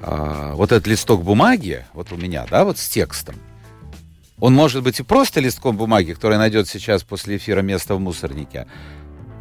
а, 0.02 0.54
вот 0.54 0.72
этот 0.72 0.86
листок 0.86 1.22
бумаги, 1.22 1.84
вот 1.94 2.12
у 2.12 2.16
меня, 2.16 2.46
да, 2.50 2.64
вот 2.64 2.78
с 2.78 2.88
текстом, 2.88 3.36
он 4.40 4.54
может 4.54 4.82
быть 4.82 5.00
и 5.00 5.02
просто 5.02 5.40
листком 5.40 5.76
бумаги, 5.76 6.12
который 6.12 6.38
найдет 6.38 6.68
сейчас 6.68 7.02
после 7.02 7.36
эфира 7.36 7.60
место 7.62 7.94
в 7.94 8.00
мусорнике, 8.00 8.66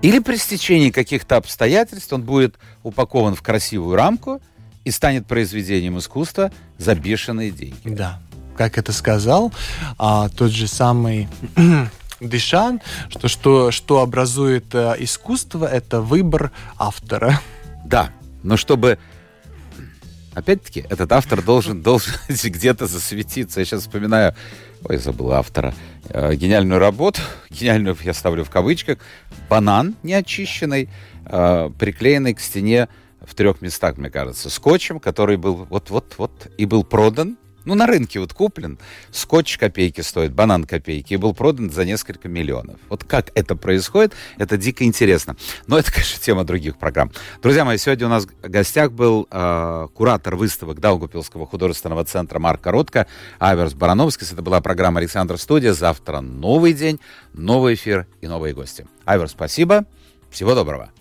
или 0.02 0.20
при 0.20 0.38
стечении 0.38 0.92
каких-то 0.92 1.38
обстоятельств 1.38 2.12
он 2.14 2.22
будет 2.22 2.56
упакован 2.84 3.36
в 3.36 3.42
красивую 3.42 3.96
рамку, 3.96 4.42
и 4.88 4.92
станет 4.92 5.28
произведением 5.28 5.98
искусства 5.98 6.50
за 6.78 6.96
бешеные 6.96 7.52
деньги. 7.52 7.76
Да, 7.84 8.22
как 8.56 8.78
это 8.78 8.94
сказал 8.94 9.52
а, 9.98 10.30
тот 10.30 10.52
же 10.52 10.66
самый 10.68 11.28
Дышан, 12.22 12.80
что, 13.10 13.28
что, 13.28 13.72
что 13.72 14.00
образует 14.00 14.74
а, 14.74 14.96
искусство, 14.98 15.66
это 15.66 16.00
выбор 16.00 16.54
автора. 16.78 17.42
Да, 17.84 18.12
но 18.44 18.56
чтобы 18.56 18.98
опять-таки, 20.38 20.86
этот 20.90 21.12
автор 21.12 21.42
должен, 21.42 21.82
должен 21.82 22.14
где-то 22.30 22.86
засветиться. 22.86 23.60
Я 23.60 23.66
сейчас 23.66 23.82
вспоминаю, 23.82 24.36
ой, 24.84 24.98
забыл 24.98 25.32
автора, 25.32 25.74
э, 26.10 26.36
гениальную 26.36 26.80
работу, 26.80 27.22
гениальную 27.50 27.98
я 28.04 28.14
ставлю 28.14 28.44
в 28.44 28.50
кавычках, 28.50 29.00
банан 29.50 29.96
неочищенный, 30.04 30.90
э, 31.26 31.70
приклеенный 31.78 32.36
к 32.36 32.40
стене 32.40 32.88
в 33.22 33.34
трех 33.34 33.62
местах, 33.62 33.98
мне 33.98 34.10
кажется, 34.10 34.50
скотчем, 34.50 35.00
который 35.00 35.38
был 35.38 35.66
вот-вот-вот 35.70 36.52
и 36.58 36.66
был 36.66 36.84
продан 36.84 37.38
ну, 37.68 37.76
на 37.76 37.86
рынке 37.86 38.20
вот 38.22 38.34
куплен, 38.34 38.80
скотч 39.12 39.58
копейки 39.58 40.00
стоит, 40.00 40.34
банан 40.34 40.64
копейки, 40.64 41.14
и 41.14 41.18
был 41.18 41.34
продан 41.34 41.70
за 41.70 41.84
несколько 41.84 42.30
миллионов. 42.30 42.80
Вот 42.88 43.04
как 43.04 43.30
это 43.36 43.58
происходит, 43.58 44.14
это 44.38 44.56
дико 44.56 44.86
интересно. 44.86 45.36
Но 45.68 45.78
это, 45.78 45.92
конечно, 45.94 46.20
тема 46.22 46.46
других 46.46 46.78
программ. 46.78 47.12
Друзья 47.42 47.66
мои, 47.66 47.78
сегодня 47.78 48.08
у 48.08 48.10
нас 48.10 48.26
в 48.26 48.50
гостях 48.50 48.94
был 48.94 49.28
э, 49.30 49.88
куратор 49.94 50.38
выставок 50.38 50.80
Даугупилского 50.80 51.46
художественного 51.46 52.06
центра 52.06 52.40
Марк 52.40 52.62
Коротко, 52.62 53.06
Аверс 53.38 53.74
Барановский. 53.74 54.26
Это 54.32 54.42
была 54.42 54.62
программа 54.62 55.00
«Александр 55.00 55.38
Студия». 55.38 55.74
Завтра 55.74 56.22
новый 56.22 56.72
день, 56.72 57.02
новый 57.34 57.74
эфир 57.74 58.08
и 58.22 58.28
новые 58.28 58.54
гости. 58.54 58.88
Аверс, 59.04 59.32
спасибо. 59.32 59.86
Всего 60.32 60.56
доброго. 60.56 60.92